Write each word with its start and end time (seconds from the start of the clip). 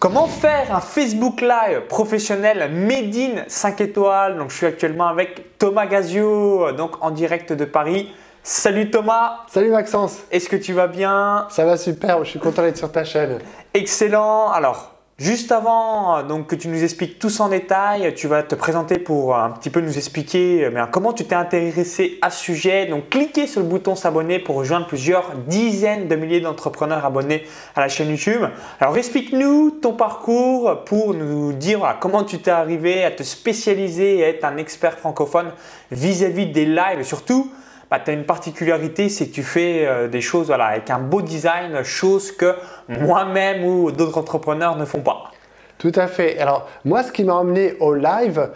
Comment 0.00 0.28
faire 0.28 0.72
un 0.72 0.80
Facebook 0.80 1.40
Live 1.40 1.88
professionnel 1.88 2.70
made 2.72 3.16
in 3.16 3.42
5 3.48 3.80
étoiles? 3.80 4.38
Donc 4.38 4.50
je 4.50 4.56
suis 4.58 4.66
actuellement 4.66 5.08
avec 5.08 5.58
Thomas 5.58 5.86
Gazio, 5.86 6.70
donc 6.70 7.02
en 7.02 7.10
direct 7.10 7.52
de 7.52 7.64
Paris. 7.64 8.08
Salut 8.44 8.90
Thomas. 8.90 9.38
Salut 9.48 9.70
Maxence. 9.70 10.18
Est-ce 10.30 10.48
que 10.48 10.54
tu 10.54 10.72
vas 10.72 10.86
bien? 10.86 11.48
Ça 11.50 11.64
va 11.64 11.76
super, 11.76 12.22
je 12.24 12.30
suis 12.30 12.38
content 12.38 12.62
d'être 12.62 12.76
sur 12.76 12.92
ta 12.92 13.04
chaîne. 13.04 13.40
Excellent. 13.74 14.52
Alors, 14.52 14.97
Juste 15.18 15.50
avant 15.50 16.22
donc, 16.22 16.46
que 16.46 16.54
tu 16.54 16.68
nous 16.68 16.84
expliques 16.84 17.18
tout 17.18 17.42
en 17.42 17.48
détail, 17.48 18.14
tu 18.14 18.28
vas 18.28 18.44
te 18.44 18.54
présenter 18.54 19.00
pour 19.00 19.34
un 19.34 19.50
petit 19.50 19.68
peu 19.68 19.80
nous 19.80 19.96
expliquer 19.96 20.64
euh, 20.66 20.86
comment 20.92 21.12
tu 21.12 21.24
t'es 21.24 21.34
intéressé 21.34 22.20
à 22.22 22.30
ce 22.30 22.40
sujet. 22.40 22.86
Donc 22.86 23.08
cliquez 23.08 23.48
sur 23.48 23.60
le 23.60 23.66
bouton 23.66 23.96
s'abonner 23.96 24.38
pour 24.38 24.54
rejoindre 24.54 24.86
plusieurs 24.86 25.32
dizaines 25.48 26.06
de 26.06 26.14
milliers 26.14 26.40
d'entrepreneurs 26.40 27.04
abonnés 27.04 27.42
à 27.74 27.80
la 27.80 27.88
chaîne 27.88 28.10
YouTube. 28.10 28.42
Alors 28.78 28.96
explique-nous 28.96 29.72
ton 29.82 29.94
parcours 29.94 30.84
pour 30.84 31.14
nous 31.14 31.52
dire 31.52 31.96
comment 31.98 32.22
tu 32.22 32.38
t'es 32.38 32.52
arrivé 32.52 33.02
à 33.02 33.10
te 33.10 33.24
spécialiser 33.24 34.18
et 34.18 34.20
être 34.20 34.44
un 34.44 34.56
expert 34.56 35.00
francophone 35.00 35.50
vis-à-vis 35.90 36.46
des 36.46 36.64
lives 36.64 37.02
surtout 37.02 37.50
bah, 37.90 38.00
tu 38.04 38.10
as 38.10 38.14
une 38.14 38.24
particularité, 38.24 39.08
c'est 39.08 39.28
que 39.28 39.34
tu 39.34 39.42
fais 39.42 39.86
euh, 39.86 40.08
des 40.08 40.20
choses 40.20 40.50
avec 40.50 40.90
un 40.90 40.98
beau 40.98 41.22
design, 41.22 41.82
chose 41.84 42.32
que 42.32 42.54
moi-même 42.88 43.64
ou 43.64 43.90
d'autres 43.90 44.18
entrepreneurs 44.18 44.76
ne 44.76 44.84
font 44.84 45.00
pas. 45.00 45.30
Tout 45.78 45.92
à 45.94 46.06
fait. 46.06 46.38
Alors 46.38 46.68
moi, 46.84 47.02
ce 47.02 47.12
qui 47.12 47.24
m'a 47.24 47.34
emmené 47.34 47.74
au 47.80 47.94
live, 47.94 48.50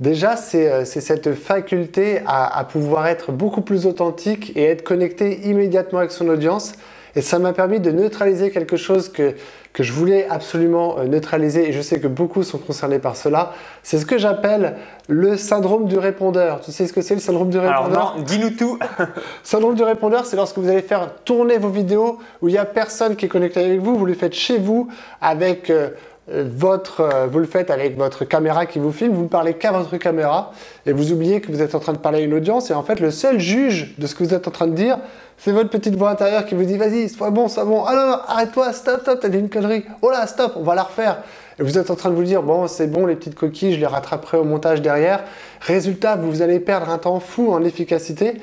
déjà, 0.00 0.36
c'est 0.36 0.70
euh, 0.70 0.84
cette 0.84 1.34
faculté 1.34 2.22
à, 2.26 2.64
pouvoir 2.64 3.06
être 3.08 3.32
beaucoup 3.32 3.60
plus 3.60 3.86
authentique 3.86 4.56
et 4.56 4.64
être 4.64 4.82
connecté 4.82 5.46
immédiatement 5.48 5.98
avec 5.98 6.12
son 6.12 6.28
audience. 6.28 6.74
Et 7.18 7.20
ça 7.20 7.40
m'a 7.40 7.52
permis 7.52 7.80
de 7.80 7.90
neutraliser 7.90 8.52
quelque 8.52 8.76
chose 8.76 9.08
que, 9.08 9.34
que 9.72 9.82
je 9.82 9.92
voulais 9.92 10.28
absolument 10.30 11.00
euh, 11.00 11.06
neutraliser, 11.06 11.68
et 11.68 11.72
je 11.72 11.82
sais 11.82 11.98
que 11.98 12.06
beaucoup 12.06 12.44
sont 12.44 12.58
concernés 12.58 13.00
par 13.00 13.16
cela. 13.16 13.54
C'est 13.82 13.98
ce 13.98 14.06
que 14.06 14.18
j'appelle 14.18 14.76
le 15.08 15.36
syndrome 15.36 15.88
du 15.88 15.98
répondeur. 15.98 16.60
Tu 16.60 16.70
sais 16.70 16.86
ce 16.86 16.92
que 16.92 17.02
c'est 17.02 17.14
le 17.14 17.20
syndrome 17.20 17.50
du 17.50 17.58
répondeur 17.58 17.90
Alors 17.92 18.16
non, 18.16 18.22
dis-nous 18.22 18.50
tout. 18.50 18.78
syndrome 19.42 19.74
du 19.74 19.82
répondeur, 19.82 20.26
c'est 20.26 20.36
lorsque 20.36 20.58
vous 20.58 20.68
allez 20.68 20.80
faire 20.80 21.12
tourner 21.24 21.58
vos 21.58 21.70
vidéos 21.70 22.20
où 22.40 22.46
il 22.46 22.52
n'y 22.52 22.58
a 22.58 22.64
personne 22.64 23.16
qui 23.16 23.24
est 23.24 23.28
connecté 23.28 23.64
avec 23.64 23.80
vous, 23.80 23.96
vous 23.98 24.06
le 24.06 24.14
faites 24.14 24.34
chez 24.34 24.58
vous 24.58 24.86
avec... 25.20 25.70
Euh, 25.70 25.90
votre, 26.30 27.00
euh, 27.00 27.26
vous 27.26 27.38
le 27.38 27.46
faites 27.46 27.70
avec 27.70 27.96
votre 27.96 28.24
caméra 28.24 28.66
qui 28.66 28.78
vous 28.78 28.92
filme, 28.92 29.14
vous 29.14 29.22
ne 29.22 29.28
parlez 29.28 29.54
qu'à 29.54 29.72
votre 29.72 29.96
caméra 29.96 30.52
et 30.84 30.92
vous 30.92 31.12
oubliez 31.12 31.40
que 31.40 31.50
vous 31.50 31.62
êtes 31.62 31.74
en 31.74 31.80
train 31.80 31.94
de 31.94 31.98
parler 31.98 32.18
à 32.18 32.22
une 32.22 32.34
audience 32.34 32.70
et 32.70 32.74
en 32.74 32.82
fait 32.82 33.00
le 33.00 33.10
seul 33.10 33.38
juge 33.38 33.94
de 33.98 34.06
ce 34.06 34.14
que 34.14 34.24
vous 34.24 34.34
êtes 34.34 34.46
en 34.46 34.50
train 34.50 34.66
de 34.66 34.74
dire, 34.74 34.98
c'est 35.38 35.52
votre 35.52 35.70
petite 35.70 35.94
voix 35.96 36.10
intérieure 36.10 36.44
qui 36.44 36.54
vous 36.54 36.64
dit 36.64 36.76
vas-y, 36.76 37.08
sois 37.08 37.30
bon, 37.30 37.48
sois 37.48 37.64
bon, 37.64 37.84
ah 37.86 37.94
non, 37.94 38.18
arrête-toi, 38.28 38.72
stop, 38.72 39.00
stop, 39.02 39.20
t'as 39.20 39.28
dit 39.28 39.38
une 39.38 39.48
connerie, 39.48 39.84
oh 40.02 40.10
là, 40.10 40.26
stop, 40.26 40.52
on 40.56 40.62
va 40.62 40.74
la 40.74 40.82
refaire. 40.82 41.22
Et 41.58 41.62
vous 41.62 41.78
êtes 41.78 41.90
en 41.90 41.94
train 41.94 42.10
de 42.10 42.14
vous 42.14 42.24
dire 42.24 42.42
bon, 42.42 42.66
c'est 42.66 42.88
bon, 42.88 43.06
les 43.06 43.16
petites 43.16 43.34
coquilles, 43.34 43.74
je 43.74 43.80
les 43.80 43.86
rattraperai 43.86 44.36
au 44.36 44.44
montage 44.44 44.82
derrière. 44.82 45.24
Résultat, 45.60 46.16
vous 46.16 46.42
allez 46.42 46.60
perdre 46.60 46.90
un 46.90 46.98
temps 46.98 47.20
fou 47.20 47.52
en 47.52 47.64
efficacité 47.64 48.34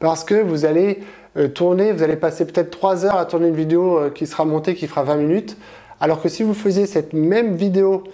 parce 0.00 0.24
que 0.24 0.34
vous 0.34 0.64
allez 0.64 1.00
euh, 1.36 1.48
tourner, 1.48 1.92
vous 1.92 2.02
allez 2.02 2.16
passer 2.16 2.44
peut-être 2.46 2.70
3 2.70 3.04
heures 3.04 3.16
à 3.16 3.26
tourner 3.26 3.48
une 3.48 3.56
vidéo 3.56 3.98
euh, 3.98 4.10
qui 4.10 4.26
sera 4.26 4.44
montée, 4.44 4.74
qui 4.74 4.86
fera 4.86 5.02
20 5.02 5.16
minutes 5.16 5.56
alors 6.00 6.20
que 6.20 6.28
si 6.28 6.42
vous 6.42 6.54
faisiez 6.54 6.86
cette 6.86 7.12
même 7.12 7.54
vidéo 7.54 8.04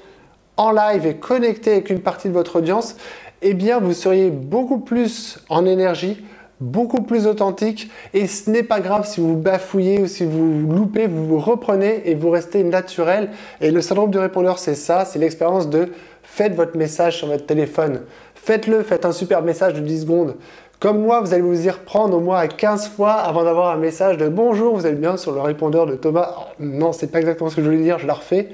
en 0.56 0.72
live 0.72 1.06
et 1.06 1.16
connectée 1.16 1.72
avec 1.72 1.90
une 1.90 2.00
partie 2.00 2.28
de 2.28 2.34
votre 2.34 2.56
audience, 2.56 2.96
eh 3.42 3.54
bien 3.54 3.80
vous 3.80 3.92
seriez 3.92 4.30
beaucoup 4.30 4.78
plus 4.78 5.38
en 5.48 5.64
énergie, 5.64 6.22
beaucoup 6.60 7.02
plus 7.02 7.26
authentique 7.26 7.90
et 8.12 8.26
ce 8.26 8.50
n'est 8.50 8.62
pas 8.62 8.80
grave 8.80 9.06
si 9.06 9.20
vous 9.20 9.36
bafouillez 9.36 10.00
ou 10.00 10.06
si 10.06 10.24
vous 10.24 10.66
loupez, 10.68 11.06
vous 11.06 11.26
vous 11.26 11.38
reprenez 11.38 12.02
et 12.04 12.14
vous 12.14 12.30
restez 12.30 12.62
naturel. 12.62 13.30
Et 13.60 13.70
le 13.70 13.80
syndrome 13.80 14.10
du 14.10 14.18
répondeur, 14.18 14.58
c'est 14.58 14.74
ça, 14.74 15.04
c'est 15.04 15.18
l'expérience 15.18 15.70
de 15.70 15.90
faites 16.22 16.54
votre 16.54 16.76
message 16.76 17.16
sur 17.18 17.28
votre 17.28 17.46
téléphone. 17.46 18.02
Faites-le, 18.34 18.82
faites 18.82 19.04
un 19.04 19.12
super 19.12 19.42
message 19.42 19.74
de 19.74 19.80
10 19.80 20.02
secondes. 20.02 20.36
Comme 20.80 21.02
moi, 21.02 21.20
vous 21.20 21.34
allez 21.34 21.42
vous 21.42 21.66
y 21.66 21.68
reprendre 21.68 22.16
au 22.16 22.20
moins 22.20 22.46
15 22.46 22.88
fois 22.88 23.12
avant 23.12 23.44
d'avoir 23.44 23.68
un 23.68 23.76
message 23.76 24.16
de 24.16 24.28
bonjour, 24.28 24.74
vous 24.74 24.86
allez 24.86 24.96
bien 24.96 25.18
sur 25.18 25.32
le 25.32 25.40
répondeur 25.42 25.84
de 25.84 25.94
Thomas. 25.94 26.34
non, 26.58 26.94
c'est 26.94 27.08
pas 27.08 27.20
exactement 27.20 27.50
ce 27.50 27.56
que 27.56 27.60
je 27.60 27.66
voulais 27.66 27.82
dire, 27.82 27.98
je 27.98 28.06
la 28.06 28.14
refais. 28.14 28.48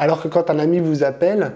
Alors 0.00 0.20
que 0.20 0.26
quand 0.26 0.50
un 0.50 0.58
ami 0.58 0.80
vous 0.80 1.04
appelle, 1.04 1.52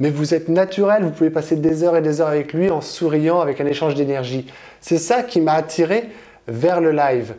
mais 0.00 0.08
vous 0.08 0.32
êtes 0.32 0.48
naturel, 0.48 1.02
vous 1.04 1.10
pouvez 1.10 1.28
passer 1.28 1.56
des 1.56 1.84
heures 1.84 1.98
et 1.98 2.00
des 2.00 2.22
heures 2.22 2.28
avec 2.28 2.54
lui 2.54 2.70
en 2.70 2.80
souriant, 2.80 3.42
avec 3.42 3.60
un 3.60 3.66
échange 3.66 3.94
d'énergie. 3.94 4.46
C'est 4.80 4.96
ça 4.96 5.22
qui 5.22 5.42
m'a 5.42 5.52
attiré 5.52 6.08
vers 6.48 6.80
le 6.80 6.90
live. 6.90 7.34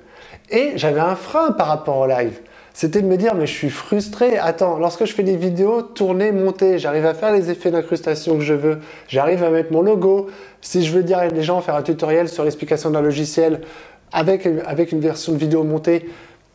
Et 0.51 0.73
j'avais 0.75 0.99
un 0.99 1.15
frein 1.15 1.51
par 1.51 1.65
rapport 1.65 1.97
au 1.97 2.05
live 2.05 2.39
c'était 2.73 3.01
de 3.01 3.07
me 3.07 3.17
dire 3.17 3.35
mais 3.35 3.45
je 3.45 3.53
suis 3.53 3.69
frustré. 3.69 4.37
Attends, 4.37 4.77
lorsque 4.79 5.05
je 5.05 5.13
fais 5.13 5.23
des 5.23 5.37
vidéos 5.37 5.83
tourner, 5.83 6.31
monter, 6.31 6.79
j'arrive 6.79 7.05
à 7.05 7.13
faire 7.13 7.31
les 7.31 7.51
effets 7.51 7.69
d'incrustation 7.69 8.35
que 8.37 8.43
je 8.43 8.53
veux, 8.53 8.79
j'arrive 9.07 9.43
à 9.43 9.49
mettre 9.49 9.71
mon 9.71 9.81
logo. 9.81 10.29
Si 10.61 10.83
je 10.83 10.91
veux 10.91 11.03
dire 11.03 11.19
à 11.19 11.27
des 11.27 11.43
gens 11.43 11.61
faire 11.61 11.75
un 11.75 11.83
tutoriel 11.83 12.27
sur 12.27 12.43
l'explication 12.43 12.89
d'un 12.89 13.01
logiciel 13.01 13.61
avec, 14.11 14.47
avec 14.65 14.91
une 14.91 14.99
version 14.99 15.33
de 15.33 15.37
vidéo 15.37 15.63
montée, 15.63 16.09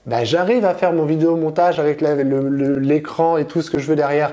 ben, 0.06 0.24
j'arrive 0.24 0.64
à 0.64 0.74
faire 0.74 0.92
mon 0.92 1.04
vidéo 1.04 1.36
montage 1.36 1.78
avec 1.78 2.00
l'écran 2.00 3.36
et 3.36 3.44
tout 3.44 3.62
ce 3.62 3.70
que 3.70 3.78
je 3.78 3.86
veux 3.86 3.96
derrière. 3.96 4.32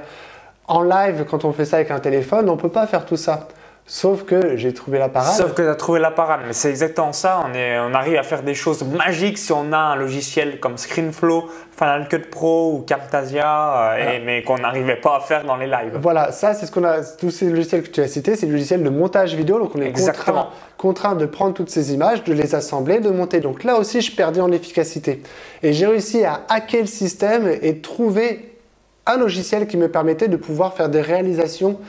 En 0.67 0.81
live, 0.81 1.25
quand 1.29 1.45
on 1.45 1.51
fait 1.51 1.65
ça 1.65 1.77
avec 1.77 1.91
un 1.91 1.99
téléphone, 1.99 2.49
on 2.49 2.55
ne 2.55 2.59
peut 2.59 2.69
pas 2.69 2.87
faire 2.87 3.05
tout 3.05 3.17
ça. 3.17 3.47
Sauf 3.87 4.23
que 4.23 4.57
j'ai 4.57 4.73
trouvé 4.73 4.97
la 4.97 5.09
parade. 5.09 5.35
Sauf 5.35 5.53
que 5.53 5.61
tu 5.61 5.67
as 5.67 5.75
trouvé 5.75 5.99
la 5.99 6.09
parade. 6.09 6.41
Mais 6.47 6.53
c'est 6.53 6.71
exactement 6.71 7.13
ça. 7.13 7.43
On, 7.45 7.53
est, 7.53 7.77
on 7.77 7.93
arrive 7.93 8.17
à 8.17 8.23
faire 8.23 8.41
des 8.41 8.55
choses 8.55 8.83
magiques 8.83 9.37
si 9.37 9.51
on 9.51 9.71
a 9.73 9.77
un 9.77 9.95
logiciel 9.95 10.59
comme 10.59 10.75
ScreenFlow, 10.79 11.47
Final 11.77 12.07
Cut 12.07 12.21
Pro 12.31 12.73
ou 12.73 12.79
Camtasia, 12.79 13.91
euh, 13.93 14.19
mais 14.25 14.41
qu'on 14.41 14.57
n'arrivait 14.57 14.95
pas 14.95 15.17
à 15.17 15.19
faire 15.19 15.43
dans 15.43 15.55
les 15.55 15.67
lives. 15.67 15.99
Voilà, 16.01 16.31
ça 16.31 16.55
c'est 16.55 16.65
ce 16.65 16.71
qu'on 16.71 16.83
a. 16.83 17.03
Tous 17.03 17.29
ces 17.29 17.47
logiciels 17.47 17.83
que 17.83 17.89
tu 17.89 18.01
as 18.01 18.07
cités, 18.07 18.35
c'est 18.35 18.47
des 18.47 18.53
logiciels 18.53 18.81
de 18.81 18.89
montage 18.89 19.35
vidéo. 19.35 19.59
Donc 19.59 19.75
on 19.75 19.81
est 19.81 19.91
contraint, 19.91 20.49
contraint, 20.77 21.15
de 21.15 21.27
prendre 21.27 21.53
toutes 21.53 21.69
ces 21.69 21.93
images, 21.93 22.23
de 22.23 22.33
les 22.33 22.55
assembler, 22.55 22.99
de 22.99 23.11
monter. 23.11 23.39
Donc 23.39 23.63
là 23.63 23.77
aussi, 23.77 24.01
je 24.01 24.15
perdais 24.15 24.41
en 24.41 24.51
efficacité. 24.51 25.21
Et 25.61 25.73
j'ai 25.73 25.85
réussi 25.85 26.25
à 26.25 26.41
hacker 26.49 26.81
le 26.81 26.87
système 26.87 27.47
et 27.61 27.81
trouver 27.81 28.57
un 29.05 29.17
logiciel 29.17 29.67
qui 29.67 29.77
me 29.77 29.89
permettait 29.89 30.27
de 30.27 30.37
pouvoir 30.37 30.73
faire 30.73 30.89
des 30.89 31.01
réalisations 31.01 31.79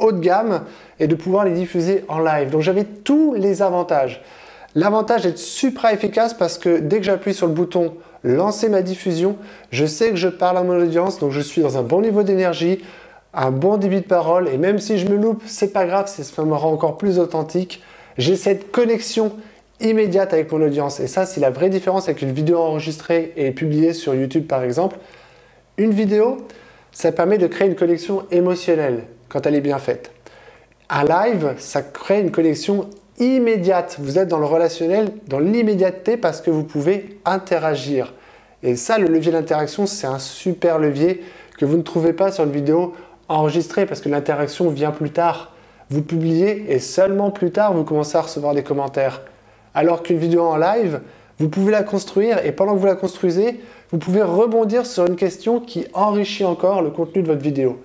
haut 0.00 0.12
de 0.12 0.20
gamme 0.20 0.62
et 0.98 1.06
de 1.06 1.14
pouvoir 1.14 1.44
les 1.44 1.52
diffuser 1.52 2.04
en 2.08 2.18
live. 2.18 2.50
Donc 2.50 2.62
j'avais 2.62 2.84
tous 2.84 3.34
les 3.34 3.62
avantages. 3.62 4.22
L'avantage 4.74 5.22
d'être 5.22 5.38
super 5.38 5.92
efficace 5.92 6.34
parce 6.34 6.58
que 6.58 6.78
dès 6.78 6.98
que 6.98 7.04
j'appuie 7.04 7.34
sur 7.34 7.46
le 7.46 7.52
bouton 7.52 7.94
lancer 8.22 8.68
ma 8.68 8.82
diffusion, 8.82 9.36
je 9.70 9.86
sais 9.86 10.10
que 10.10 10.16
je 10.16 10.28
parle 10.28 10.58
à 10.58 10.62
mon 10.62 10.78
audience, 10.80 11.18
donc 11.18 11.32
je 11.32 11.40
suis 11.40 11.62
dans 11.62 11.78
un 11.78 11.82
bon 11.82 12.02
niveau 12.02 12.22
d'énergie, 12.22 12.80
un 13.34 13.50
bon 13.50 13.78
débit 13.78 14.00
de 14.00 14.06
parole, 14.06 14.48
et 14.48 14.58
même 14.58 14.78
si 14.78 14.98
je 14.98 15.08
me 15.08 15.16
loupe, 15.16 15.42
c'est 15.46 15.72
pas 15.72 15.86
grave, 15.86 16.06
ça 16.06 16.44
me 16.44 16.54
rend 16.54 16.72
encore 16.72 16.98
plus 16.98 17.18
authentique. 17.18 17.82
J'ai 18.18 18.36
cette 18.36 18.70
connexion 18.70 19.32
immédiate 19.80 20.32
avec 20.34 20.52
mon 20.52 20.60
audience, 20.62 21.00
et 21.00 21.06
ça 21.06 21.26
c'est 21.26 21.40
la 21.40 21.50
vraie 21.50 21.70
différence 21.70 22.08
avec 22.08 22.22
une 22.22 22.32
vidéo 22.32 22.58
enregistrée 22.58 23.32
et 23.36 23.50
publiée 23.52 23.94
sur 23.94 24.14
YouTube 24.14 24.46
par 24.46 24.62
exemple. 24.62 24.98
Une 25.78 25.92
vidéo, 25.92 26.46
ça 26.92 27.10
permet 27.10 27.38
de 27.38 27.46
créer 27.46 27.68
une 27.68 27.76
connexion 27.76 28.24
émotionnelle 28.30 29.04
quand 29.30 29.46
elle 29.46 29.54
est 29.54 29.62
bien 29.62 29.78
faite. 29.78 30.10
Un 30.90 31.04
live, 31.04 31.54
ça 31.58 31.80
crée 31.80 32.20
une 32.20 32.30
connexion 32.30 32.90
immédiate. 33.18 33.96
Vous 34.00 34.18
êtes 34.18 34.28
dans 34.28 34.38
le 34.38 34.44
relationnel, 34.44 35.12
dans 35.28 35.38
l'immédiateté 35.38 36.16
parce 36.16 36.40
que 36.40 36.50
vous 36.50 36.64
pouvez 36.64 37.18
interagir. 37.24 38.12
Et 38.62 38.76
ça, 38.76 38.98
le 38.98 39.06
levier 39.06 39.32
d'interaction, 39.32 39.86
c'est 39.86 40.06
un 40.06 40.18
super 40.18 40.78
levier 40.78 41.22
que 41.58 41.64
vous 41.64 41.76
ne 41.76 41.82
trouvez 41.82 42.12
pas 42.12 42.32
sur 42.32 42.44
une 42.44 42.50
vidéo 42.50 42.94
enregistrée 43.28 43.86
parce 43.86 44.00
que 44.00 44.08
l'interaction 44.08 44.68
vient 44.68 44.90
plus 44.90 45.10
tard. 45.10 45.54
Vous 45.90 46.02
publiez 46.02 46.72
et 46.72 46.78
seulement 46.78 47.30
plus 47.30 47.52
tard, 47.52 47.72
vous 47.72 47.84
commencez 47.84 48.16
à 48.16 48.22
recevoir 48.22 48.54
des 48.54 48.62
commentaires. 48.62 49.22
Alors 49.74 50.02
qu'une 50.02 50.18
vidéo 50.18 50.42
en 50.42 50.56
live, 50.56 51.00
vous 51.38 51.48
pouvez 51.48 51.70
la 51.70 51.82
construire 51.82 52.44
et 52.44 52.52
pendant 52.52 52.74
que 52.74 52.78
vous 52.78 52.86
la 52.86 52.96
construisez, 52.96 53.60
vous 53.92 53.98
pouvez 53.98 54.22
rebondir 54.22 54.86
sur 54.86 55.06
une 55.06 55.16
question 55.16 55.60
qui 55.60 55.86
enrichit 55.94 56.44
encore 56.44 56.82
le 56.82 56.90
contenu 56.90 57.22
de 57.22 57.28
votre 57.28 57.42
vidéo. 57.42 57.78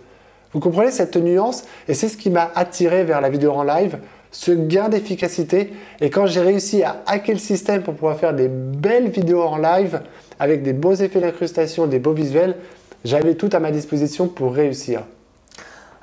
Vous 0.55 0.61
comprenez 0.61 0.90
cette 0.90 1.17
nuance 1.17 1.66
et 1.90 1.93
c'est 1.93 2.07
ce 2.07 2.16
qui 2.16 2.29
m'a 2.29 2.49
attiré 2.55 3.03
vers 3.03 3.19
la 3.19 3.29
vidéo 3.29 3.52
en 3.52 3.63
live, 3.63 3.99
ce 4.31 4.53
gain 4.53 4.87
d'efficacité. 4.87 5.73
Et 5.99 6.09
quand 6.09 6.28
j'ai 6.28 6.40
réussi 6.40 6.81
à 6.81 7.03
hacker 7.07 7.35
le 7.35 7.41
système 7.41 7.84
pour 7.84 7.93
pouvoir 7.93 8.17
faire 8.17 8.34
des 8.34 8.47
belles 8.47 9.09
vidéos 9.09 9.41
en 9.41 9.57
live 9.57 9.99
avec 10.40 10.63
des 10.63 10.72
beaux 10.72 10.93
effets 10.93 11.19
d'incrustation, 11.19 11.87
des 11.87 11.99
beaux 11.99 12.13
visuels, 12.13 12.55
j'avais 13.03 13.35
tout 13.35 13.49
à 13.52 13.59
ma 13.59 13.69
disposition 13.69 14.29
pour 14.29 14.53
réussir. 14.53 15.02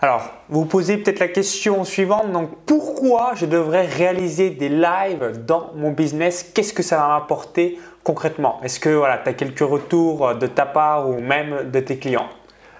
Alors, 0.02 0.31
vous 0.50 0.66
posez 0.66 0.99
peut-être 0.99 1.20
la 1.20 1.28
question 1.28 1.82
suivante, 1.84 2.31
donc 2.31 2.50
pourquoi 2.66 3.32
je 3.34 3.46
devrais 3.46 3.87
réaliser 3.87 4.50
des 4.50 4.69
lives 4.69 5.46
dans 5.46 5.70
mon 5.76 5.93
business? 5.93 6.44
Qu'est-ce 6.52 6.75
que 6.75 6.82
ça 6.82 6.99
va 6.99 7.08
m'apporter 7.08 7.78
concrètement? 8.04 8.60
Est-ce 8.62 8.81
que 8.81 8.90
voilà, 8.90 9.16
tu 9.16 9.31
as 9.31 9.32
quelques 9.32 9.60
retours 9.60 10.34
de 10.34 10.46
ta 10.46 10.66
part 10.66 11.08
ou 11.08 11.20
même 11.20 11.70
de 11.70 11.81
tes 11.81 11.96
clients? 11.96 12.28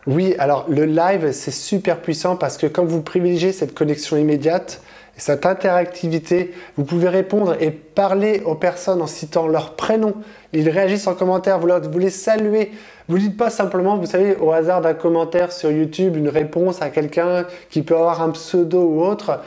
Oui, 0.06 0.34
alors 0.38 0.66
le 0.69 0.84
live, 0.84 1.31
c'est 1.32 1.52
super 1.52 2.00
puissant 2.00 2.34
parce 2.37 2.58
que 2.58 2.66
quand 2.66 2.84
vous 2.84 3.02
privilégiez 3.02 3.52
cette 3.52 3.72
connexion 3.72 4.16
immédiate, 4.16 4.82
cette 5.16 5.46
interactivité, 5.46 6.52
vous 6.76 6.84
pouvez 6.84 7.08
répondre 7.08 7.54
et 7.60 7.70
parler 7.70 8.43
aux 8.44 8.56
personnes 8.56 9.00
en 9.00 9.06
citant 9.06 9.46
leur 9.46 9.75
prénom. 9.75 10.14
Ils 10.52 10.69
réagissent 10.69 11.06
en 11.06 11.14
commentaire, 11.14 11.60
vous, 11.60 11.99
les 11.99 12.10
saluez. 12.10 12.72
Vous 13.08 13.16
ne 13.16 13.20
dites 13.20 13.37
pas 13.37 13.50
simplement, 13.50 13.96
vous 13.96 14.06
savez, 14.06 14.37
au 14.37 14.50
hasard 14.50 14.81
d'un 14.81 14.94
commentaire 14.94 15.52
sur 15.52 15.70
YouTube, 15.70 16.16
une 16.16 16.28
réponse 16.28 16.82
à 16.82 16.90
quelqu'un 16.90 17.46
qui 17.70 17.82
peut 17.82 17.94
avoir 17.94 18.22
un 18.22 18.31
pseudo 18.31 18.82
ou 18.82 19.02
autre. 19.05 19.38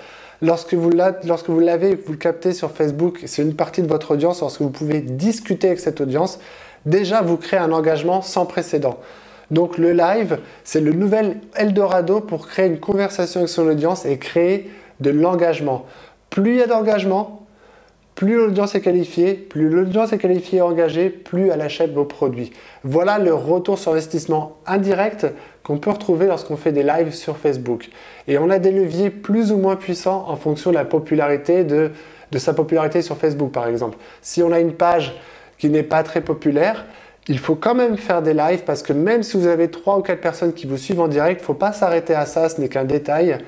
Lorsque 0.41 0.75
vous 0.75 0.89
l'avez, 0.89 1.95
vous 1.95 2.11
le 2.13 2.17
captez 2.17 2.53
sur 2.53 2.71
Facebook, 2.71 3.23
c'est 3.25 3.41
une 3.41 3.55
partie 3.55 3.81
de 3.81 3.87
votre 3.87 4.11
audience, 4.11 4.39
lorsque 4.39 4.61
vous 4.61 4.69
pouvez 4.69 5.01
discuter 5.01 5.67
avec 5.67 5.79
cette 5.79 5.99
audience, 5.99 6.39
déjà 6.85 7.21
vous 7.21 7.35
créez 7.35 7.59
un 7.59 7.73
engagement 7.73 8.21
sans 8.21 8.45
précédent. 8.45 8.99
Donc 9.51 9.77
le 9.77 9.91
live, 9.91 10.39
c'est 10.63 10.81
le 10.81 10.93
nouvel 10.93 11.37
Eldorado 11.55 12.19
pour 12.19 12.47
créer 12.47 12.67
une 12.67 12.79
conversation 12.79 13.41
avec 13.41 13.49
son 13.49 13.67
audience 13.67 14.05
et 14.05 14.17
créer 14.17 14.69
de 14.99 15.09
l'engagement. 15.09 15.85
Plus 16.29 16.51
il 16.51 16.57
y 16.57 16.61
a 16.61 16.67
d'engagement, 16.67 17.45
plus 18.15 18.35
l'audience 18.37 18.75
est 18.75 18.81
qualifiée, 18.81 19.33
plus 19.33 19.69
l'audience 19.69 20.13
est 20.13 20.17
qualifiée 20.17 20.59
et 20.59 20.61
engagée, 20.61 21.09
plus 21.09 21.49
elle 21.49 21.61
achète 21.61 21.93
vos 21.93 22.05
produits. 22.05 22.51
Voilà 22.83 23.19
le 23.19 23.33
retour 23.33 23.77
sur 23.77 23.91
investissement 23.91 24.57
indirect 24.65 25.27
qu'on 25.63 25.77
peut 25.77 25.89
retrouver 25.89 26.27
lorsqu'on 26.27 26.55
fait 26.55 26.71
des 26.71 26.83
lives 26.83 27.13
sur 27.13 27.37
Facebook. 27.37 27.89
Et 28.27 28.37
on 28.37 28.49
a 28.49 28.57
des 28.57 28.71
leviers 28.71 29.09
plus 29.09 29.51
ou 29.51 29.57
moins 29.57 29.75
puissants 29.75 30.25
en 30.29 30.37
fonction 30.37 30.69
de 30.69 30.75
la 30.75 30.85
popularité 30.85 31.65
de, 31.65 31.91
de 32.31 32.37
sa 32.37 32.53
popularité 32.53 33.01
sur 33.01 33.17
Facebook 33.17 33.51
par 33.51 33.67
exemple. 33.67 33.97
Si 34.21 34.41
on 34.41 34.51
a 34.53 34.59
une 34.61 34.73
page 34.73 35.13
qui 35.57 35.69
n'est 35.69 35.83
pas 35.83 36.03
très 36.03 36.21
populaire, 36.21 36.85
il 37.27 37.39
faut 37.39 37.55
quand 37.55 37.75
même 37.75 37.97
faire 37.97 38.21
des 38.21 38.33
lives 38.33 38.63
parce 38.65 38.83
que 38.83 38.93
même 38.93 39.23
si 39.23 39.37
vous 39.37 39.47
avez 39.47 39.69
3 39.69 39.97
ou 39.97 40.01
4 40.01 40.21
personnes 40.21 40.53
qui 40.53 40.67
vous 40.67 40.77
suivent 40.77 41.01
en 41.01 41.07
direct, 41.07 41.41
il 41.41 41.43
ne 41.43 41.45
faut 41.45 41.53
pas 41.53 41.73
s'arrêter 41.73 42.13
à 42.13 42.25
ça, 42.25 42.49
ce 42.49 42.61
n'est 42.61 42.69
qu'un 42.69 42.83
détail. 42.83 43.39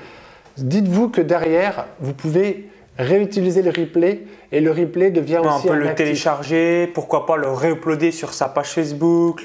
Dites-vous 0.58 1.10
que 1.10 1.22
derrière, 1.22 1.86
vous 2.00 2.14
pouvez 2.14 2.70
réutiliser 2.98 3.62
le 3.62 3.70
replay 3.70 4.24
et 4.52 4.60
le 4.60 4.72
replay 4.72 5.12
devient 5.12 5.38
aussi 5.38 5.68
on 5.68 5.70
peut 5.70 5.76
le 5.76 5.94
télécharger, 5.94 6.88
pourquoi 6.88 7.28
pas 7.28 7.38
le 7.38 7.50
réuploader 7.50 8.12
sur 8.12 8.34
sa 8.34 8.48
page 8.48 8.70
Facebook, 8.70 9.44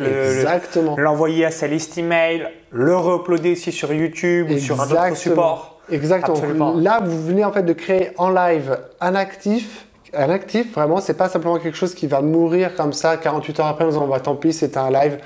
l'envoyer 0.96 1.44
à 1.44 1.50
sa 1.50 1.66
liste 1.66 1.98
email, 1.98 2.48
le 2.70 2.96
réuploader 2.96 3.52
aussi 3.52 3.70
sur 3.70 3.92
YouTube 3.92 4.50
ou 4.50 4.58
sur 4.58 4.80
un 4.80 4.90
autre 4.90 5.16
support. 5.16 5.80
Exactement. 5.90 6.74
Là, 6.78 7.00
vous 7.04 7.22
venez 7.22 7.44
en 7.44 7.52
fait 7.52 7.64
de 7.64 7.72
créer 7.74 8.12
en 8.16 8.30
live 8.30 8.78
un 9.00 9.14
actif 9.14 9.86
un 10.14 10.30
actif, 10.30 10.74
vraiment, 10.74 11.00
c'est 11.00 11.16
pas 11.16 11.28
simplement 11.28 11.58
quelque 11.58 11.76
chose 11.76 11.94
qui 11.94 12.06
va 12.06 12.20
mourir 12.20 12.74
comme 12.74 12.92
ça 12.92 13.16
48 13.16 13.60
heures 13.60 13.66
après 13.66 13.84
en 13.84 13.88
disant 13.88 14.06
bah, 14.06 14.20
tant 14.20 14.36
pis, 14.36 14.52
c'était 14.52 14.78
un 14.78 14.90
live. 14.90 15.18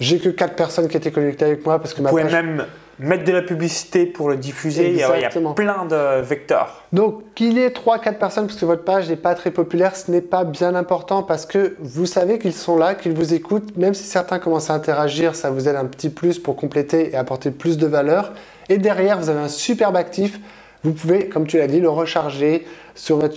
J'ai 0.00 0.18
que 0.18 0.28
4 0.28 0.56
personnes 0.56 0.88
qui 0.88 0.96
étaient 0.96 1.12
connectées 1.12 1.44
avec 1.44 1.64
moi 1.64 1.78
parce 1.78 1.94
que 1.94 2.02
Vous 2.02 2.08
pouvez 2.08 2.24
même 2.24 2.66
mettre 2.98 3.24
de 3.24 3.32
la 3.32 3.42
publicité 3.42 4.06
pour 4.06 4.28
le 4.28 4.36
diffuser. 4.36 4.90
Il 4.90 4.96
y, 4.96 5.02
a, 5.02 5.28
plein 5.54 5.84
de 5.84 6.20
vecteurs. 6.20 6.82
Donc, 6.92 7.22
qu'il 7.34 7.54
y 7.54 7.60
ait 7.60 7.68
3-4 7.68 8.18
personnes 8.18 8.46
parce 8.46 8.58
que 8.58 8.64
votre 8.64 8.84
page 8.84 9.08
n'est 9.08 9.16
pas 9.16 9.34
très 9.34 9.50
populaire, 9.50 9.96
ce 9.96 10.10
n'est 10.10 10.20
pas 10.20 10.44
bien 10.44 10.74
important 10.74 11.22
parce 11.22 11.46
que 11.46 11.76
vous 11.80 12.06
savez 12.06 12.38
qu'ils 12.38 12.54
sont 12.54 12.76
là, 12.76 12.94
qu'ils 12.94 13.14
vous 13.14 13.34
écoutent. 13.34 13.76
Même 13.76 13.94
si 13.94 14.04
certains 14.04 14.38
commencent 14.38 14.70
à 14.70 14.74
interagir, 14.74 15.34
ça 15.34 15.50
vous 15.50 15.68
aide 15.68 15.76
un 15.76 15.86
petit 15.86 16.08
plus 16.08 16.38
pour 16.38 16.56
compléter 16.56 17.12
et 17.12 17.16
apporter 17.16 17.50
plus 17.50 17.78
de 17.78 17.86
valeur. 17.86 18.32
Et 18.68 18.78
derrière, 18.78 19.18
vous 19.18 19.28
avez 19.28 19.40
un 19.40 19.48
superbe 19.48 19.96
actif 19.96 20.40
vous 20.84 20.92
pouvez, 20.92 21.28
comme 21.28 21.46
tu 21.46 21.56
l'as 21.56 21.66
dit, 21.66 21.80
le 21.80 21.88
recharger 21.88 22.66
sur 22.94 23.16
votre, 23.16 23.36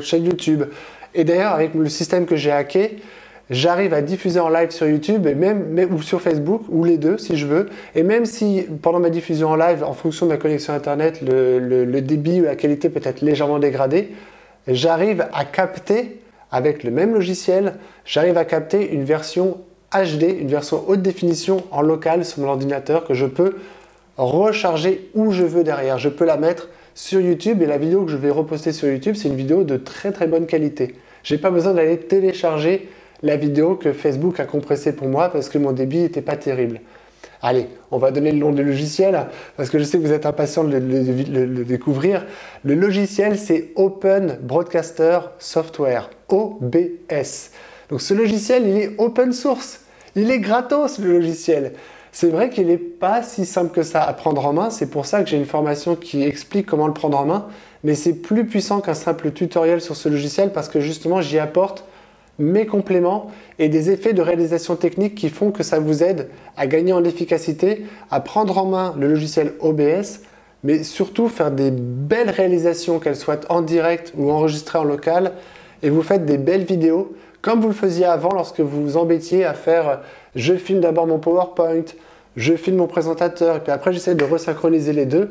chaîne 0.00 0.24
YouTube. 0.24 0.62
Et 1.14 1.24
d'ailleurs, 1.24 1.52
avec 1.52 1.74
le 1.74 1.88
système 1.88 2.24
que 2.24 2.36
j'ai 2.36 2.52
hacké, 2.52 2.98
j'arrive 3.50 3.92
à 3.92 4.00
diffuser 4.00 4.38
en 4.38 4.48
live 4.48 4.70
sur 4.70 4.86
YouTube 4.86 5.26
et 5.26 5.34
même, 5.34 5.76
ou 5.92 6.00
sur 6.02 6.20
Facebook, 6.20 6.62
ou 6.68 6.84
les 6.84 6.96
deux 6.96 7.18
si 7.18 7.36
je 7.36 7.46
veux. 7.46 7.68
Et 7.96 8.04
même 8.04 8.24
si 8.24 8.66
pendant 8.80 9.00
ma 9.00 9.10
diffusion 9.10 9.50
en 9.50 9.56
live, 9.56 9.82
en 9.82 9.92
fonction 9.92 10.26
de 10.26 10.30
ma 10.30 10.36
connexion 10.36 10.72
Internet, 10.72 11.20
le, 11.20 12.00
débit 12.00 12.40
ou 12.40 12.44
la 12.44 12.54
qualité 12.54 12.88
peut 12.88 13.00
être 13.02 13.22
légèrement 13.22 13.58
dégradé, 13.58 14.12
j'arrive 14.68 15.26
à 15.32 15.44
capter, 15.44 16.20
avec 16.52 16.84
le 16.84 16.92
même 16.92 17.12
logiciel, 17.12 17.74
j'arrive 18.04 18.38
à 18.38 18.44
capter 18.44 18.92
une 18.92 19.02
version 19.02 19.58
HD, 19.92 20.22
une 20.40 20.48
version 20.48 20.84
haute 20.86 21.02
définition 21.02 21.64
en 21.72 21.82
local 21.82 22.24
sur 22.24 22.40
mon 22.40 22.48
ordinateur 22.48 23.04
que 23.04 23.14
je 23.14 23.26
peux 23.26 23.56
recharger 24.16 25.10
où 25.14 25.32
je 25.32 25.42
veux 25.42 25.64
derrière. 25.64 25.98
Je 25.98 26.08
peux 26.08 26.24
la 26.24 26.36
mettre 26.36 26.68
sur 26.94 27.20
YouTube 27.20 27.62
et 27.62 27.66
la 27.66 27.78
vidéo 27.78 28.04
que 28.04 28.10
je 28.10 28.16
vais 28.16 28.30
reposter 28.30 28.72
sur 28.72 28.88
YouTube, 28.88 29.16
c'est 29.16 29.28
une 29.28 29.36
vidéo 29.36 29.64
de 29.64 29.76
très 29.76 30.12
très 30.12 30.26
bonne 30.26 30.46
qualité. 30.46 30.94
J'ai 31.22 31.38
pas 31.38 31.50
besoin 31.50 31.74
d'aller 31.74 31.98
télécharger 31.98 32.88
la 33.22 33.36
vidéo 33.36 33.74
que 33.74 33.92
Facebook 33.92 34.38
a 34.40 34.44
compressée 34.44 34.92
pour 34.92 35.08
moi 35.08 35.30
parce 35.30 35.48
que 35.48 35.58
mon 35.58 35.72
débit 35.72 35.98
n'était 35.98 36.22
pas 36.22 36.36
terrible. 36.36 36.80
Allez, 37.42 37.66
on 37.90 37.98
va 37.98 38.10
donner 38.10 38.32
le 38.32 38.38
nom 38.38 38.52
du 38.52 38.64
logiciel 38.64 39.26
parce 39.56 39.68
que 39.70 39.78
je 39.78 39.84
sais 39.84 39.98
que 39.98 40.02
vous 40.02 40.12
êtes 40.12 40.26
impatient 40.26 40.64
de 40.64 40.76
le, 40.76 41.64
découvrir. 41.64 42.24
Le 42.64 42.74
logiciel, 42.74 43.38
c'est 43.38 43.72
Open 43.76 44.38
Broadcaster 44.40 45.18
Software, 45.38 46.10
OBS. 46.28 47.50
Donc 47.90 48.00
ce 48.00 48.14
logiciel, 48.14 48.66
il 48.66 48.76
est 48.78 48.90
open 48.98 49.32
source. 49.32 49.80
Il 50.16 50.30
est 50.30 50.38
gratos, 50.38 50.98
le 50.98 51.12
logiciel. 51.12 51.72
C'est 52.16 52.28
vrai 52.28 52.48
qu'il 52.48 52.68
n'est 52.68 52.78
pas 52.78 53.24
si 53.24 53.44
simple 53.44 53.72
que 53.72 53.82
ça 53.82 54.00
à 54.00 54.12
prendre 54.12 54.46
en 54.46 54.52
main. 54.52 54.70
C'est 54.70 54.86
pour 54.86 55.04
ça 55.04 55.20
que 55.20 55.28
j'ai 55.28 55.36
une 55.36 55.46
formation 55.46 55.96
qui 55.96 56.22
explique 56.22 56.64
comment 56.64 56.86
le 56.86 56.94
prendre 56.94 57.18
en 57.18 57.24
main. 57.24 57.48
Mais 57.82 57.96
c'est 57.96 58.12
plus 58.12 58.46
puissant 58.46 58.80
qu'un 58.80 58.94
simple 58.94 59.32
tutoriel 59.32 59.80
sur 59.80 59.96
ce 59.96 60.08
logiciel 60.08 60.52
parce 60.52 60.68
que 60.68 60.78
justement, 60.78 61.20
j'y 61.20 61.40
apporte 61.40 61.84
mes 62.38 62.66
compléments 62.66 63.32
et 63.58 63.68
des 63.68 63.90
effets 63.90 64.12
de 64.12 64.22
réalisation 64.22 64.76
technique 64.76 65.16
qui 65.16 65.28
font 65.28 65.50
que 65.50 65.64
ça 65.64 65.80
vous 65.80 66.04
aide 66.04 66.28
à 66.56 66.68
gagner 66.68 66.92
en 66.92 67.02
efficacité, 67.02 67.84
à 68.12 68.20
prendre 68.20 68.58
en 68.58 68.66
main 68.66 68.94
le 68.96 69.08
logiciel 69.08 69.54
OBS, 69.58 70.20
mais 70.62 70.84
surtout 70.84 71.28
faire 71.28 71.50
des 71.50 71.72
belles 71.72 72.30
réalisations, 72.30 73.00
qu'elles 73.00 73.16
soient 73.16 73.40
en 73.48 73.60
direct 73.60 74.12
ou 74.16 74.30
enregistrées 74.30 74.78
en 74.78 74.84
local, 74.84 75.32
et 75.82 75.90
vous 75.90 76.02
faites 76.02 76.26
des 76.26 76.38
belles 76.38 76.64
vidéos 76.64 77.12
comme 77.42 77.60
vous 77.60 77.68
le 77.68 77.74
faisiez 77.74 78.06
avant 78.06 78.32
lorsque 78.32 78.60
vous 78.60 78.82
vous 78.82 78.96
embêtiez 78.96 79.44
à 79.44 79.52
faire 79.52 80.00
je 80.34 80.54
filme 80.54 80.80
d'abord 80.80 81.06
mon 81.06 81.18
PowerPoint, 81.18 81.84
je 82.36 82.54
filme 82.54 82.78
mon 82.78 82.86
présentateur, 82.86 83.56
et 83.56 83.60
puis 83.60 83.72
après 83.72 83.92
j'essaie 83.92 84.14
de 84.14 84.24
resynchroniser 84.24 84.92
les 84.92 85.06
deux. 85.06 85.30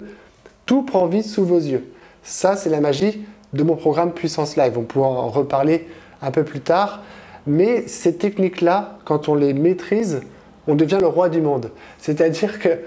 Tout 0.65 0.83
prend 0.83 1.07
vie 1.07 1.23
sous 1.23 1.45
vos 1.45 1.59
yeux. 1.59 1.83
Ça, 2.23 2.55
c'est 2.55 2.69
la 2.69 2.79
magie 2.79 3.25
de 3.51 3.63
mon 3.63 3.75
programme 3.75 4.13
Puissance 4.13 4.55
Live. 4.55 4.77
On 4.77 4.83
pourra 4.83 5.07
en 5.07 5.29
reparler 5.29 5.87
un 6.21 6.31
peu 6.31 6.43
plus 6.43 6.61
tard. 6.61 7.03
Mais 7.45 7.87
ces 7.87 8.15
techniques-là, 8.15 8.97
quand 9.03 9.27
on 9.27 9.35
les 9.35 9.53
maîtrise, 9.53 10.21
on 10.67 10.75
devient 10.75 10.99
le 11.01 11.07
roi 11.07 11.27
du 11.27 11.41
monde. 11.41 11.71
C'est-à-dire 11.97 12.59
que, 12.59 12.79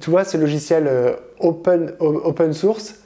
tu 0.00 0.10
vois, 0.10 0.24
ce 0.24 0.38
logiciel 0.38 0.86
euh, 0.86 1.12
open, 1.38 1.92
open 2.00 2.54
source, 2.54 2.96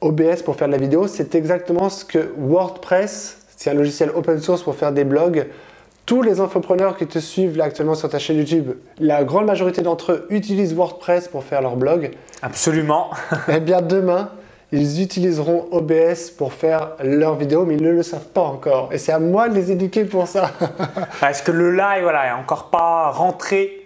OBS 0.00 0.42
pour 0.44 0.56
faire 0.56 0.68
de 0.68 0.72
la 0.72 0.78
vidéo, 0.78 1.08
c'est 1.08 1.34
exactement 1.34 1.88
ce 1.88 2.04
que 2.04 2.30
WordPress, 2.38 3.38
c'est 3.56 3.70
un 3.70 3.74
logiciel 3.74 4.10
open 4.14 4.40
source 4.40 4.62
pour 4.62 4.76
faire 4.76 4.92
des 4.92 5.04
blogs, 5.04 5.46
tous 6.06 6.22
les 6.22 6.40
infopreneurs 6.40 6.96
qui 6.96 7.06
te 7.06 7.18
suivent 7.18 7.56
là 7.56 7.64
actuellement 7.64 7.94
sur 7.94 8.08
ta 8.08 8.18
chaîne 8.18 8.38
YouTube, 8.38 8.72
la 8.98 9.24
grande 9.24 9.46
majorité 9.46 9.82
d'entre 9.82 10.12
eux 10.12 10.26
utilisent 10.30 10.74
WordPress 10.74 11.28
pour 11.28 11.44
faire 11.44 11.62
leur 11.62 11.76
blog. 11.76 12.10
Absolument. 12.42 13.10
eh 13.48 13.60
bien 13.60 13.82
demain, 13.82 14.30
ils 14.72 15.02
utiliseront 15.02 15.68
OBS 15.70 16.30
pour 16.36 16.52
faire 16.52 16.92
leurs 17.02 17.36
vidéos, 17.36 17.64
mais 17.64 17.74
ils 17.74 17.82
ne 17.82 17.90
le 17.90 18.02
savent 18.02 18.28
pas 18.28 18.40
encore. 18.40 18.88
Et 18.92 18.98
c'est 18.98 19.12
à 19.12 19.18
moi 19.18 19.48
de 19.48 19.54
les 19.54 19.70
éduquer 19.70 20.04
pour 20.04 20.26
ça. 20.26 20.50
Est-ce 21.28 21.42
que 21.42 21.52
le 21.52 21.70
live 21.72 22.02
voilà, 22.02 22.28
est 22.28 22.32
encore 22.32 22.70
pas 22.70 23.10
rentré 23.10 23.82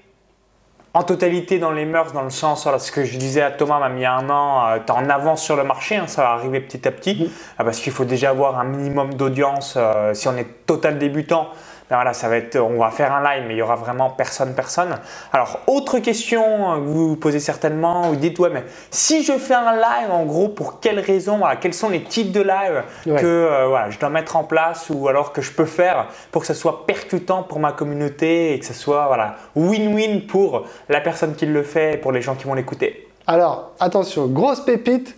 en 0.97 1.03
totalité 1.03 1.59
dans 1.59 1.73
les 1.73 1.85
mœurs, 1.85 2.15
dans 2.15 2.23
le 2.23 2.31
sens, 2.31 2.63
voilà, 2.63 2.79
ce 2.79 2.91
que 2.91 3.05
je 3.05 3.19
disais 3.19 3.43
à 3.43 3.51
Thomas, 3.51 3.79
m'a 3.79 3.91
mis 3.91 4.07
un 4.07 4.31
an, 4.31 4.67
euh, 4.67 4.79
tu 4.79 4.91
es 4.91 4.97
en 4.97 5.11
avance 5.11 5.43
sur 5.43 5.55
le 5.55 5.63
marché, 5.63 5.97
hein, 5.97 6.07
ça 6.07 6.23
va 6.23 6.31
arriver 6.31 6.59
petit 6.61 6.89
à 6.89 6.91
petit, 6.91 7.25
mm. 7.25 7.29
ah, 7.59 7.65
parce 7.65 7.81
qu'il 7.81 7.93
faut 7.93 8.07
déjà 8.07 8.31
avoir 8.31 8.59
un 8.59 8.65
minimum 8.65 9.13
d'audience. 9.13 9.75
Euh, 9.77 10.15
si 10.15 10.27
on 10.27 10.37
est 10.39 10.65
total 10.65 10.97
débutant, 10.97 11.49
voilà, 11.89 12.13
ça 12.13 12.29
va 12.29 12.37
être, 12.37 12.57
on 12.59 12.79
va 12.79 12.91
faire 12.91 13.13
un 13.13 13.23
live, 13.23 13.45
mais 13.47 13.55
il 13.55 13.59
y 13.59 13.63
aura 13.63 13.77
vraiment 13.77 14.11
personne, 14.11 14.55
personne. 14.55 14.97
Alors, 15.33 15.61
autre 15.67 15.99
question 16.01 16.43
que 16.43 16.81
vous 16.81 17.09
vous 17.11 17.17
posez 17.17 17.39
certainement, 17.39 18.03
vous 18.03 18.17
dites, 18.17 18.39
ouais, 18.39 18.51
mais 18.51 18.65
si 18.91 19.23
je 19.23 19.33
fais 19.33 19.55
un 19.55 19.73
live, 19.73 20.11
en 20.11 20.25
gros, 20.25 20.49
pour 20.49 20.81
quelles 20.81 20.99
raisons, 20.99 21.41
quels 21.61 21.75
sont 21.75 21.89
les 21.89 22.03
types 22.03 22.33
de 22.33 22.41
live 22.41 22.83
que 23.05 23.25
euh, 23.25 23.67
voilà, 23.69 23.91
je 23.91 23.99
dois 23.99 24.11
mettre 24.11 24.37
en 24.37 24.45
place 24.45 24.91
ou 24.91 25.07
alors 25.09 25.33
que 25.33 25.43
je 25.43 25.53
peux 25.53 25.65
faire 25.65 26.09
pour 26.33 26.43
que 26.43 26.47
ça 26.49 26.55
soit 26.55 26.87
percutant 26.87 27.43
pour 27.43 27.61
ma 27.61 27.73
communauté 27.73 28.55
et 28.55 28.59
que 28.59 28.67
ça 28.67 28.75
soit 28.75 29.07
voilà, 29.07 29.37
win-win 29.55 30.27
pour 30.27 30.67
la 30.89 31.01
personne 31.01 31.35
qui 31.35 31.47
le 31.47 31.63
fait 31.63 31.95
et 31.95 31.97
pour 31.97 32.13
les 32.13 32.23
gens 32.23 32.35
qui 32.35 32.45
vont 32.45 32.55
l'écouter? 32.55 33.09
Alors, 33.29 33.73
attention, 33.81 34.27
grosse 34.27 34.61
pépite, 34.61 35.17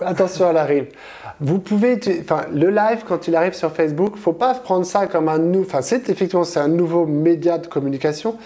attention, 0.00 0.50
elle 0.50 0.56
arrive. 0.56 0.86
Vous 1.42 1.58
pouvez, 1.58 1.98
enfin, 2.20 2.42
le 2.52 2.68
live 2.68 3.04
quand 3.08 3.26
il 3.26 3.34
arrive 3.34 3.54
sur 3.54 3.72
Facebook, 3.72 4.16
faut 4.16 4.34
pas 4.34 4.52
prendre 4.52 4.84
ça 4.84 5.06
comme 5.06 5.28
un 5.28 5.38
nouveau, 5.38 5.64
enfin, 5.64 5.80
c'est 5.80 6.10
effectivement 6.10 6.44
c'est 6.44 6.60
un 6.60 6.68
nouveau 6.68 7.06
média 7.06 7.56
de 7.56 7.66
communication, 7.66 8.36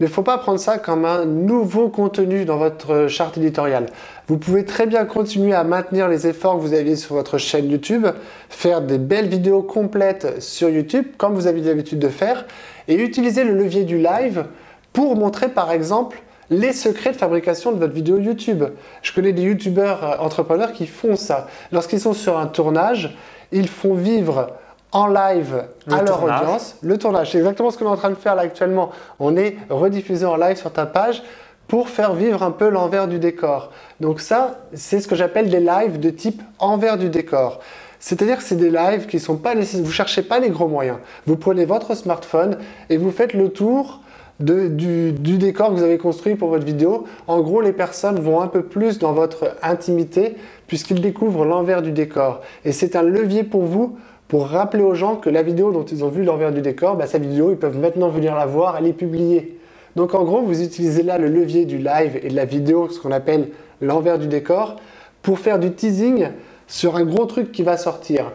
mais 0.00 0.08
faut 0.08 0.22
pas 0.22 0.36
prendre 0.36 0.58
ça 0.58 0.78
comme 0.78 1.04
un 1.04 1.26
nouveau 1.26 1.90
contenu 1.90 2.44
dans 2.44 2.56
votre 2.56 3.06
charte 3.06 3.38
éditoriale. 3.38 3.86
Vous 4.26 4.36
pouvez 4.36 4.64
très 4.64 4.86
bien 4.86 5.04
continuer 5.04 5.54
à 5.54 5.62
maintenir 5.62 6.08
les 6.08 6.26
efforts 6.26 6.56
que 6.56 6.62
vous 6.62 6.74
aviez 6.74 6.96
sur 6.96 7.14
votre 7.14 7.38
chaîne 7.38 7.70
YouTube, 7.70 8.08
faire 8.48 8.80
des 8.80 8.98
belles 8.98 9.28
vidéos 9.28 9.62
complètes 9.62 10.42
sur 10.42 10.70
YouTube, 10.70 11.06
comme 11.18 11.34
vous 11.34 11.46
avez 11.46 11.60
l'habitude 11.60 12.00
de 12.00 12.08
faire, 12.08 12.46
et 12.88 12.96
utiliser 12.96 13.44
le 13.44 13.54
levier 13.54 13.84
du 13.84 13.98
live 13.98 14.46
pour 14.92 15.14
montrer 15.14 15.50
par 15.50 15.70
exemple 15.70 16.20
les 16.50 16.72
secrets 16.72 17.12
de 17.12 17.16
fabrication 17.16 17.72
de 17.72 17.78
votre 17.78 17.92
vidéo 17.92 18.18
YouTube. 18.18 18.64
Je 19.02 19.12
connais 19.12 19.32
des 19.32 19.42
youtubeurs 19.42 20.04
euh, 20.04 20.16
entrepreneurs 20.18 20.72
qui 20.72 20.86
font 20.86 21.16
ça. 21.16 21.46
Lorsqu'ils 21.72 22.00
sont 22.00 22.12
sur 22.12 22.36
un 22.36 22.46
tournage, 22.46 23.16
ils 23.52 23.68
font 23.68 23.94
vivre 23.94 24.50
en 24.92 25.06
live 25.06 25.64
à 25.90 26.02
leur 26.02 26.22
audience 26.22 26.76
le 26.82 26.98
tournage. 26.98 27.30
C'est 27.30 27.38
exactement 27.38 27.70
ce 27.70 27.78
qu'on 27.78 27.84
est 27.84 27.88
en 27.88 27.96
train 27.96 28.10
de 28.10 28.16
faire 28.16 28.34
là 28.34 28.42
actuellement. 28.42 28.90
On 29.20 29.36
est 29.36 29.56
rediffusé 29.68 30.26
en 30.26 30.36
live 30.36 30.56
sur 30.56 30.72
ta 30.72 30.84
page 30.86 31.22
pour 31.68 31.88
faire 31.88 32.14
vivre 32.14 32.42
un 32.42 32.50
peu 32.50 32.68
l'envers 32.68 33.06
du 33.06 33.20
décor. 33.20 33.70
Donc 34.00 34.20
ça, 34.20 34.58
c'est 34.74 35.00
ce 35.00 35.06
que 35.06 35.14
j'appelle 35.14 35.48
des 35.48 35.60
lives 35.60 36.00
de 36.00 36.10
type 36.10 36.42
envers 36.58 36.98
du 36.98 37.08
décor. 37.08 37.60
C'est-à-dire 38.00 38.38
que 38.38 38.42
c'est 38.42 38.56
des 38.56 38.70
lives 38.70 39.06
qui 39.06 39.20
sont 39.20 39.36
pas 39.36 39.54
nécessaires. 39.54 39.84
Vous 39.84 39.92
cherchez 39.92 40.22
pas 40.22 40.40
les 40.40 40.50
gros 40.50 40.66
moyens. 40.66 40.98
Vous 41.26 41.36
prenez 41.36 41.66
votre 41.66 41.94
smartphone 41.94 42.58
et 42.88 42.96
vous 42.96 43.12
faites 43.12 43.34
le 43.34 43.50
tour 43.50 44.00
du, 44.40 45.12
décor 45.12 45.68
que 45.68 45.74
vous 45.74 45.82
avez 45.82 45.98
construit 45.98 46.34
pour 46.34 46.48
votre 46.48 46.64
vidéo. 46.64 47.04
En 47.26 47.40
gros, 47.40 47.60
les 47.60 47.72
personnes 47.72 48.18
vont 48.18 48.40
un 48.40 48.46
peu 48.48 48.62
plus 48.62 48.98
dans 48.98 49.12
votre 49.12 49.56
intimité 49.62 50.36
puisqu'ils 50.66 51.00
découvrent 51.00 51.44
l'envers 51.44 51.82
du 51.82 51.92
décor. 51.92 52.40
Et 52.64 52.72
c'est 52.72 52.96
un 52.96 53.02
levier 53.02 53.44
pour 53.44 53.62
vous 53.62 53.96
pour 54.28 54.46
rappeler 54.46 54.82
aux 54.82 54.94
gens 54.94 55.16
que 55.16 55.28
la 55.28 55.42
vidéo 55.42 55.72
dont 55.72 55.84
ils 55.84 56.04
ont 56.04 56.08
vu 56.08 56.22
l'envers 56.22 56.52
du 56.52 56.62
décor, 56.62 56.96
bah, 56.96 57.06
sa 57.06 57.18
vidéo, 57.18 57.50
ils 57.50 57.56
peuvent 57.56 57.78
maintenant 57.78 58.08
venir 58.08 58.36
la 58.36 58.46
voir, 58.46 58.76
elle 58.78 58.86
est 58.86 58.92
publiée. 58.92 59.58
Donc 59.96 60.14
en 60.14 60.22
gros, 60.22 60.40
vous 60.40 60.62
utilisez 60.62 61.02
là 61.02 61.18
le 61.18 61.28
levier 61.28 61.64
du 61.64 61.78
live 61.78 62.20
et 62.22 62.28
de 62.28 62.36
la 62.36 62.44
vidéo, 62.44 62.88
ce 62.88 63.00
qu'on 63.00 63.10
appelle 63.10 63.48
l'envers 63.80 64.20
du 64.20 64.28
décor, 64.28 64.76
pour 65.20 65.40
faire 65.40 65.58
du 65.58 65.72
teasing 65.72 66.28
sur 66.68 66.94
un 66.94 67.04
gros 67.04 67.26
truc 67.26 67.50
qui 67.50 67.64
va 67.64 67.76
sortir. 67.76 68.30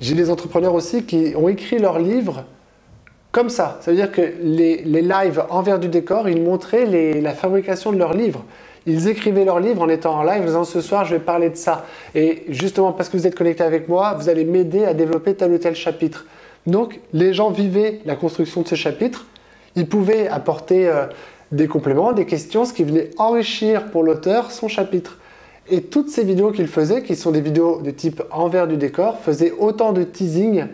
J'ai 0.00 0.14
des 0.14 0.30
entrepreneurs 0.30 0.74
aussi 0.74 1.02
qui 1.02 1.34
ont 1.36 1.48
écrit 1.48 1.78
leur 1.78 1.98
livre 1.98 2.44
comme 3.36 3.50
ça. 3.50 3.76
Ça 3.82 3.90
veut 3.90 3.96
dire 3.98 4.10
que 4.10 4.22
les, 4.40 4.82
lives 4.82 5.44
envers 5.50 5.78
du 5.78 5.88
décor, 5.88 6.26
ils 6.26 6.40
montraient 6.40 6.86
la 7.20 7.34
fabrication 7.34 7.92
de 7.92 7.98
leurs 7.98 8.14
livres. 8.14 8.42
Ils 8.86 9.08
écrivaient 9.08 9.44
leurs 9.44 9.60
livres 9.60 9.82
en 9.82 9.90
étant 9.90 10.14
en 10.14 10.22
live, 10.22 10.40
en 10.40 10.46
disant 10.46 10.64
ce 10.64 10.80
soir 10.80 11.04
je 11.04 11.16
vais 11.16 11.20
parler 11.20 11.50
de 11.50 11.56
ça. 11.56 11.84
Et 12.14 12.44
justement 12.48 12.92
parce 12.92 13.10
que 13.10 13.18
vous 13.18 13.26
êtes 13.26 13.34
connecté 13.34 13.62
avec 13.62 13.90
moi, 13.90 14.14
vous 14.14 14.30
allez 14.30 14.46
m'aider 14.46 14.86
à 14.86 14.94
développer 14.94 15.34
tel 15.34 15.52
ou 15.52 15.58
tel 15.58 15.74
chapitre. 15.74 16.24
Donc 16.66 16.98
les 17.12 17.34
gens 17.34 17.50
vivaient 17.50 18.00
la 18.06 18.16
construction 18.16 18.62
de 18.62 18.68
ce 18.68 18.74
chapitre. 18.74 19.26
Ils 19.74 19.86
pouvaient 19.86 20.28
apporter 20.28 20.88
euh, 20.88 21.04
des 21.52 21.68
compléments, 21.68 22.14
des 22.14 22.24
questions, 22.24 22.64
ce 22.64 22.72
qui 22.72 22.84
venait 22.84 23.10
enrichir 23.18 23.90
pour 23.90 24.02
l'auteur 24.02 24.50
son 24.50 24.68
chapitre. 24.68 25.18
Et 25.68 25.82
toutes 25.82 26.08
ces 26.08 26.24
vidéos 26.24 26.52
qu'il 26.52 26.68
faisait, 26.68 27.02
qui 27.02 27.14
sont 27.16 27.32
des 27.32 27.42
vidéos 27.42 27.82
de 27.82 27.90
type 27.90 28.22
envers 28.30 28.66
du 28.66 28.78
décor, 28.78 29.18
faisaient 29.20 29.52
autant 29.58 29.92
de 29.92 30.04
teasing 30.04 30.68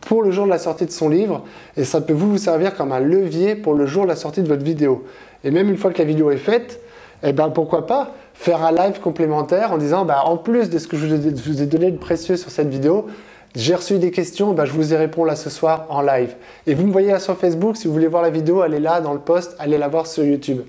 pour 0.00 0.22
le 0.22 0.30
jour 0.30 0.44
de 0.44 0.50
la 0.50 0.58
sortie 0.58 0.86
de 0.86 0.90
son 0.90 1.08
livre. 1.08 1.44
Et 1.76 1.84
ça 1.84 2.00
peut 2.00 2.12
vous 2.12 2.38
servir 2.38 2.74
comme 2.74 2.92
un 2.92 3.00
levier 3.00 3.54
pour 3.54 3.74
le 3.74 3.86
jour 3.86 4.04
de 4.04 4.08
la 4.08 4.16
sortie 4.16 4.42
de 4.42 4.48
votre 4.48 4.64
vidéo. 4.64 5.04
Et 5.44 5.50
même 5.50 5.68
une 5.68 5.76
fois 5.76 5.92
que 5.92 5.98
la 5.98 6.04
vidéo 6.04 6.30
est 6.30 6.36
faite, 6.36 6.80
eh 7.22 7.32
ben 7.32 7.50
pourquoi 7.50 7.86
pas 7.86 8.14
faire 8.34 8.64
un 8.64 8.72
live 8.72 9.00
complémentaire 9.00 9.72
en 9.72 9.78
disant 9.78 10.04
bah, 10.04 10.22
en 10.24 10.36
plus 10.36 10.70
de 10.70 10.78
ce 10.78 10.88
que 10.88 10.96
je 10.96 11.06
vous 11.06 11.62
ai 11.62 11.66
donné 11.66 11.90
de 11.90 11.98
précieux 11.98 12.36
sur 12.36 12.50
cette 12.50 12.68
vidéo, 12.68 13.06
j'ai 13.54 13.74
reçu 13.74 13.98
des 13.98 14.10
questions, 14.10 14.52
bah, 14.52 14.64
je 14.64 14.72
vous 14.72 14.92
y 14.92 14.96
réponds 14.96 15.24
là 15.24 15.36
ce 15.36 15.50
soir 15.50 15.86
en 15.90 16.02
live. 16.02 16.34
Et 16.66 16.74
vous 16.74 16.86
me 16.86 16.92
voyez 16.92 17.10
là 17.10 17.18
sur 17.18 17.36
Facebook, 17.36 17.76
si 17.76 17.88
vous 17.88 17.92
voulez 17.92 18.06
voir 18.06 18.22
la 18.22 18.30
vidéo, 18.30 18.62
allez 18.62 18.80
là 18.80 19.00
dans 19.00 19.12
le 19.12 19.18
post, 19.18 19.56
allez 19.58 19.76
la 19.76 19.88
voir 19.88 20.06
sur 20.06 20.24
YouTube. 20.24 20.60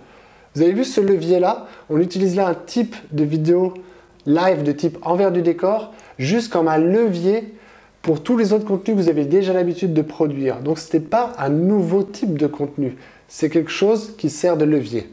Vous 0.56 0.62
avez 0.64 0.74
vu 0.74 0.84
ce 0.84 1.00
levier-là? 1.00 1.68
On 1.90 2.00
utilise 2.00 2.36
là 2.36 2.48
un 2.48 2.56
type 2.56 2.96
de 3.12 3.24
vidéo 3.24 3.74
live 4.26 4.64
de 4.64 4.72
type 4.72 4.98
envers 5.04 5.32
du 5.32 5.42
décor, 5.42 5.94
juste 6.20 6.52
comme 6.52 6.68
un 6.68 6.78
levier 6.78 7.54
pour 8.02 8.24
tous 8.24 8.38
les 8.38 8.54
autres 8.54 8.66
contenus 8.66 8.98
que 8.98 9.02
vous 9.02 9.10
avez 9.10 9.26
déjà 9.26 9.54
l'habitude 9.54 9.94
de 9.94 10.02
produire. 10.02 10.60
Donc 10.60 10.80
ce 10.80 10.98
n'est 10.98 11.04
pas 11.04 11.34
un 11.38 11.50
nouveau 11.50 12.04
type 12.04 12.38
de 12.38 12.48
contenu, 12.48 12.98
c'est 13.28 13.50
quelque 13.50 13.72
chose 13.72 14.16
qui 14.18 14.30
sert 14.30 14.58
de 14.58 14.66
levier. 14.66 15.10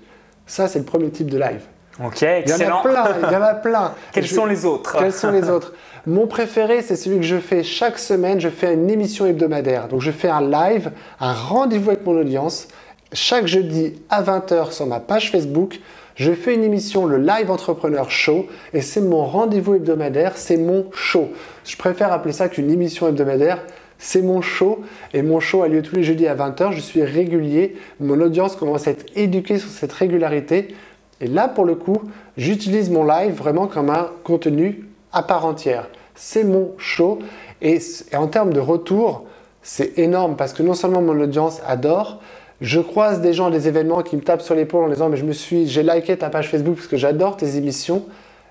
Ça, 0.46 0.66
c'est 0.66 0.78
le 0.78 0.84
premier 0.84 1.10
type 1.10 1.30
de 1.30 1.38
live. 1.38 1.60
Ok, 2.02 2.22
excellent. 2.22 2.80
Il 2.84 2.90
y 2.92 2.96
en 2.96 3.00
a 3.00 3.04
plein, 3.04 3.28
il 3.28 3.32
y 3.32 3.36
en 3.36 3.42
a 3.42 3.54
plein. 3.54 3.94
Quels 4.12 4.26
sont 4.26 4.46
les 4.46 4.64
autres 4.64 4.96
Quels 4.98 5.12
sont 5.12 5.30
les 5.30 5.50
autres? 5.50 5.74
Mon 6.06 6.26
préféré, 6.26 6.80
c'est 6.80 6.96
celui 6.96 7.18
que 7.18 7.24
je 7.24 7.36
fais 7.36 7.62
chaque 7.62 7.98
semaine. 7.98 8.40
Je 8.40 8.48
fais 8.48 8.72
une 8.72 8.88
émission 8.88 9.26
hebdomadaire. 9.26 9.88
Donc, 9.88 10.00
je 10.00 10.10
fais 10.10 10.28
un 10.28 10.40
live, 10.40 10.90
un 11.20 11.34
rendez-vous 11.34 11.90
avec 11.90 12.06
mon 12.06 12.18
audience 12.18 12.68
chaque 13.12 13.46
jeudi 13.46 13.94
à 14.10 14.22
20h 14.22 14.72
sur 14.72 14.86
ma 14.86 15.00
page 15.00 15.30
Facebook, 15.30 15.80
je 16.18 16.32
fais 16.32 16.52
une 16.52 16.64
émission, 16.64 17.06
le 17.06 17.16
Live 17.16 17.48
Entrepreneur 17.48 18.10
Show, 18.10 18.48
et 18.74 18.80
c'est 18.80 19.00
mon 19.00 19.24
rendez-vous 19.24 19.76
hebdomadaire, 19.76 20.36
c'est 20.36 20.56
mon 20.56 20.86
show. 20.92 21.28
Je 21.64 21.76
préfère 21.76 22.12
appeler 22.12 22.32
ça 22.32 22.48
qu'une 22.48 22.72
émission 22.72 23.06
hebdomadaire. 23.06 23.62
C'est 24.00 24.22
mon 24.22 24.40
show 24.40 24.82
et 25.12 25.22
mon 25.22 25.40
show 25.40 25.62
a 25.62 25.68
lieu 25.68 25.82
tous 25.82 25.94
les 25.94 26.02
jeudis 26.02 26.26
à 26.26 26.34
20h. 26.34 26.72
Je 26.72 26.80
suis 26.80 27.02
régulier. 27.02 27.76
Mon 28.00 28.20
audience 28.20 28.56
commence 28.56 28.86
à 28.86 28.92
être 28.92 29.06
éduquée 29.16 29.58
sur 29.58 29.70
cette 29.70 29.92
régularité. 29.92 30.74
Et 31.20 31.26
là, 31.26 31.48
pour 31.48 31.64
le 31.64 31.74
coup, 31.74 32.02
j'utilise 32.36 32.90
mon 32.90 33.04
live 33.04 33.34
vraiment 33.34 33.66
comme 33.66 33.90
un 33.90 34.10
contenu 34.22 34.86
à 35.12 35.22
part 35.22 35.46
entière. 35.46 35.88
C'est 36.14 36.44
mon 36.44 36.74
show. 36.78 37.20
Et, 37.62 37.78
en 38.14 38.26
termes 38.28 38.52
de 38.52 38.60
retour, 38.60 39.24
c'est 39.62 39.98
énorme 39.98 40.36
parce 40.36 40.52
que 40.52 40.62
non 40.62 40.74
seulement 40.74 41.02
mon 41.02 41.18
audience 41.20 41.60
adore, 41.66 42.20
je 42.60 42.80
croise 42.80 43.20
des 43.20 43.32
gens 43.32 43.46
à 43.46 43.50
des 43.50 43.68
événements 43.68 44.02
qui 44.02 44.16
me 44.16 44.20
tapent 44.20 44.42
sur 44.42 44.54
l'épaule 44.54 44.84
en 44.84 44.88
disant 44.88 45.08
mais 45.08 45.16
je 45.16 45.24
me 45.24 45.32
suis, 45.32 45.68
j'ai 45.68 45.82
liké 45.82 46.16
ta 46.16 46.28
page 46.28 46.48
Facebook 46.48 46.76
parce 46.76 46.88
que 46.88 46.96
j'adore 46.96 47.36
tes 47.36 47.56
émissions. 47.56 48.04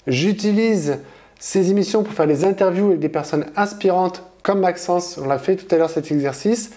J'utilise 0.08 1.00
ces 1.40 1.72
émissions 1.72 2.04
pour 2.04 2.14
faire 2.14 2.28
des 2.28 2.46
interviews 2.46 2.88
avec 2.88 3.00
des 3.00 3.10
personnes 3.10 3.46
inspirantes 3.56 4.24
comme 4.44 4.62
Maxence. 4.62 5.20
On 5.22 5.28
l'a 5.28 5.38
fait 5.38 5.58
tout 5.58 5.74
à 5.76 5.78
l'heure 5.78 5.90
cet 5.90 6.12
exercice. 6.12 6.72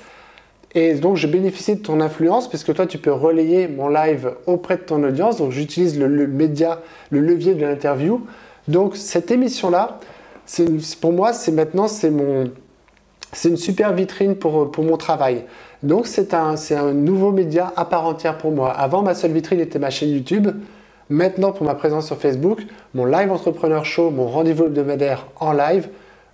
Et 0.75 0.95
donc 0.95 1.17
je 1.17 1.29
bénéficie 1.29 1.77
de 1.77 1.83
ton 1.83 2.01
influence 2.01 2.49
puisque 2.49 2.75
toi 2.75 2.87
tu 2.87 2.99
peux 2.99 3.13
relayer 3.13 3.69
mon 3.69 3.89
live 3.89 4.33
auprès 4.47 4.77
de 4.77 4.83
ton 4.83 5.03
audience. 5.05 5.37
Donc 5.37 5.53
j'utilise 5.53 5.99
le, 5.99 6.27
média, 6.27 6.81
le 7.11 7.21
levier 7.21 7.55
de 7.55 7.61
l'interview. 7.65 8.27
Donc 8.67 8.97
cette 8.97 9.31
émission 9.31 9.71
là, 9.71 10.01
pour 11.01 11.13
moi 11.13 11.33
c'est 11.33 11.53
maintenant 11.53 11.87
c'est 11.87 12.11
mon, 12.11 12.51
c'est 13.33 13.49
une 13.49 13.57
super 13.57 13.93
vitrine 13.93 14.35
pour, 14.35 14.71
pour 14.71 14.85
mon 14.85 14.97
travail. 14.97 15.45
Donc 15.83 16.07
c'est 16.07 16.35
un, 16.35 16.55
un 16.71 16.93
nouveau 16.93 17.33
média 17.33 17.73
à 17.77 17.85
part 17.85 18.07
entière 18.07 18.39
pour 18.39 18.53
moi. 18.53 18.71
Avant, 18.71 19.03
ma 19.03 19.15
seule 19.15 19.33
vitrine 19.33 19.61
était 19.61 19.79
ma 19.79 19.91
chaîne 19.91 20.11
YouTube. 20.11 20.49
Maintenant, 21.09 21.53
pour 21.53 21.67
ma 21.67 21.75
présence 21.75 22.07
sur 22.07 22.17
Facebook, 22.17 22.61
mon 22.95 23.05
live 23.05 23.33
entrepreneur 23.33 23.85
show, 23.85 24.11
mon 24.11 24.29
rendez-vous 24.29 24.67
hebdomadaire 24.67 25.27
en 25.41 25.53
live 25.53 25.89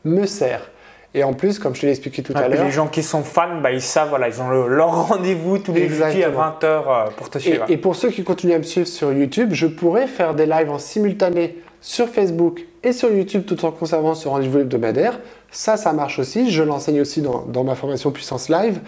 me 0.05 0.26
sert. 0.26 0.71
Et 1.15 1.25
en 1.25 1.33
plus, 1.33 1.59
comme 1.59 1.75
je 1.75 1.81
te 1.81 1.87
l'ai 1.87 1.93
expliqué 1.93 2.23
tout 2.23 2.35
à 2.37 2.47
l'heure. 2.47 2.65
Les 2.65 2.71
gens 2.71 2.88
qui 2.88 3.03
sont 3.03 3.23
fans, 3.23 3.61
bah, 3.62 3.73
ils 3.73 3.81
savent, 3.81 4.11
voilà, 4.11 4.29
ils 4.29 4.43
ont 4.43 4.50
leur 4.50 5.09
rendez-vous 5.09 5.57
tous 5.57 5.73
les 5.73 5.88
jeudis 5.88 6.23
à 6.25 6.31
20h 6.31 6.62
euh, 6.62 7.07
pour 7.17 7.31
te 7.31 7.38
suivre. 7.38 7.65
Et, 7.69 7.73
et, 7.73 7.76
pour 7.79 7.97
ceux 7.97 8.11
qui 8.11 8.23
continuent 8.23 8.53
à 8.53 8.59
me 8.59 8.65
suivre 8.65 8.87
sur 8.87 9.11
YouTube, 9.15 9.50
je 9.53 9.67
pourrais 9.67 10.09
faire 10.09 10.35
des 10.35 10.45
lives 10.45 10.71
en 10.71 10.79
simultané 10.79 11.57
sur 11.81 12.09
Facebook 12.09 12.67
et 12.83 12.93
sur 12.93 13.11
YouTube 13.11 13.45
tout 13.47 13.65
en 13.65 13.71
conservant 13.71 14.15
ce 14.15 14.29
rendez-vous 14.29 14.59
hebdomadaire. 14.59 15.19
Ça, 15.50 15.79
ça 15.79 15.95
marche 15.95 16.19
aussi. 16.19 16.50
Je 16.50 16.62
l'enseigne 16.62 17.00
aussi 17.00 17.23
dans, 17.23 17.47
dans, 17.49 17.65
ma 17.65 17.76
formation 17.76 18.11
Puissance 18.11 18.50
Live. 18.50 18.81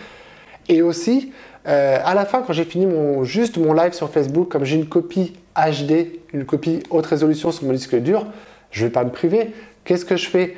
Et 0.69 0.83
aussi, 0.83 1.33
euh, 1.67 1.99
à 2.05 2.15
la 2.15 2.25
fin, 2.25 2.43
quand 2.43 2.53
j'ai 2.53 2.65
fini 2.65 2.87
mon, 2.87 3.25
juste 3.25 3.57
mon 3.59 3.73
live 3.73 3.93
sur 3.93 4.11
Facebook, 4.11 4.49
comme 4.49 4.65
j'ai 4.65 4.77
une 4.77 4.89
copie 4.89 5.35
HD, 5.57 6.21
une 6.33 6.45
copie 6.45 6.83
haute 6.91 7.07
résolution 7.07 7.53
sur 7.53 7.65
mon 7.65 7.73
disque 7.73 7.97
dur, 7.97 8.27
je 8.71 8.83
ne 8.83 8.89
vais 8.89 8.93
pas 8.93 9.05
me 9.05 9.11
priver. 9.11 9.53
Qu'est-ce 9.85 10.05
que 10.05 10.17
je 10.17 10.29
fais? 10.29 10.55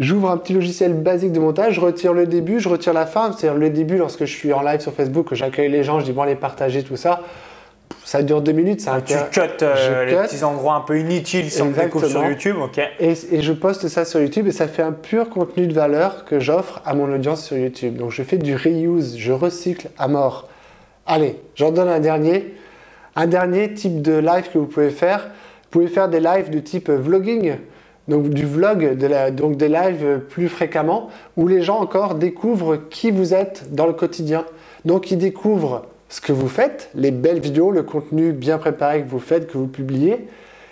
J'ouvre 0.00 0.30
un 0.30 0.36
petit 0.36 0.52
logiciel 0.52 0.92
basique 0.92 1.32
de 1.32 1.38
montage, 1.38 1.74
je 1.74 1.80
retire 1.80 2.12
le 2.12 2.26
début, 2.26 2.58
je 2.58 2.68
retire 2.68 2.92
la 2.92 3.06
fin. 3.06 3.32
C'est-à-dire 3.32 3.58
le 3.58 3.70
début, 3.70 3.96
lorsque 3.96 4.24
je 4.24 4.34
suis 4.34 4.52
en 4.52 4.62
live 4.62 4.80
sur 4.80 4.92
Facebook, 4.92 5.28
que 5.28 5.34
j'accueille 5.34 5.70
les 5.70 5.84
gens, 5.84 6.00
je 6.00 6.04
dis 6.04 6.12
bon, 6.12 6.24
les 6.24 6.34
partager, 6.34 6.82
tout 6.82 6.96
ça. 6.96 7.22
Ça 8.04 8.22
dure 8.22 8.42
deux 8.42 8.52
minutes. 8.52 8.82
Ça 8.82 9.00
tu 9.00 9.14
cut 9.32 9.40
euh, 9.62 10.04
les 10.04 10.16
petits 10.28 10.44
endroits 10.44 10.74
un 10.74 10.82
peu 10.82 10.98
inutiles 10.98 11.50
si 11.50 11.62
on 11.62 11.70
découvre 11.70 12.06
sur 12.06 12.24
YouTube. 12.24 12.56
ok. 12.62 12.78
Et, 13.00 13.14
et, 13.32 13.42
je 13.42 13.52
poste 13.52 13.88
ça 13.88 14.04
sur 14.04 14.20
YouTube 14.20 14.46
et 14.46 14.52
ça 14.52 14.68
fait 14.68 14.82
un 14.82 14.92
pur 14.92 15.30
contenu 15.30 15.66
de 15.66 15.72
valeur 15.72 16.26
que 16.26 16.38
j'offre 16.38 16.82
à 16.84 16.94
mon 16.94 17.12
audience 17.12 17.44
sur 17.44 17.56
YouTube. 17.56 17.96
Donc 17.96 18.10
je 18.10 18.22
fais 18.22 18.36
du 18.36 18.54
reuse, 18.54 19.16
je 19.16 19.32
recycle 19.32 19.88
à 19.98 20.08
mort. 20.08 20.48
Allez, 21.06 21.40
j'en 21.54 21.70
donne 21.70 21.88
un 21.88 22.00
dernier. 22.00 22.54
Un 23.16 23.26
dernier 23.26 23.72
type 23.72 24.02
de 24.02 24.14
live 24.14 24.50
que 24.52 24.58
vous 24.58 24.66
pouvez 24.66 24.90
faire. 24.90 25.20
Vous 25.24 25.80
pouvez 25.80 25.88
faire 25.88 26.08
des 26.08 26.20
lives 26.20 26.50
de 26.50 26.58
type 26.58 26.90
vlogging. 26.90 27.56
Donc 28.06 28.28
du 28.28 28.44
vlog, 28.44 28.98
de 28.98 29.06
la, 29.06 29.30
donc 29.30 29.56
des 29.56 29.68
lives 29.68 30.20
plus 30.28 30.48
fréquemment, 30.48 31.08
où 31.38 31.48
les 31.48 31.62
gens 31.62 31.78
encore 31.78 32.16
découvrent 32.16 32.76
qui 32.90 33.10
vous 33.10 33.32
êtes 33.32 33.74
dans 33.74 33.86
le 33.86 33.94
quotidien. 33.94 34.44
Donc 34.84 35.10
ils 35.10 35.16
découvrent 35.16 35.86
ce 36.08 36.20
que 36.20 36.32
vous 36.32 36.48
faites, 36.48 36.90
les 36.94 37.10
belles 37.10 37.40
vidéos, 37.40 37.70
le 37.70 37.82
contenu 37.82 38.32
bien 38.32 38.58
préparé 38.58 39.02
que 39.02 39.08
vous 39.08 39.18
faites, 39.18 39.50
que 39.50 39.58
vous 39.58 39.66
publiez. 39.66 40.28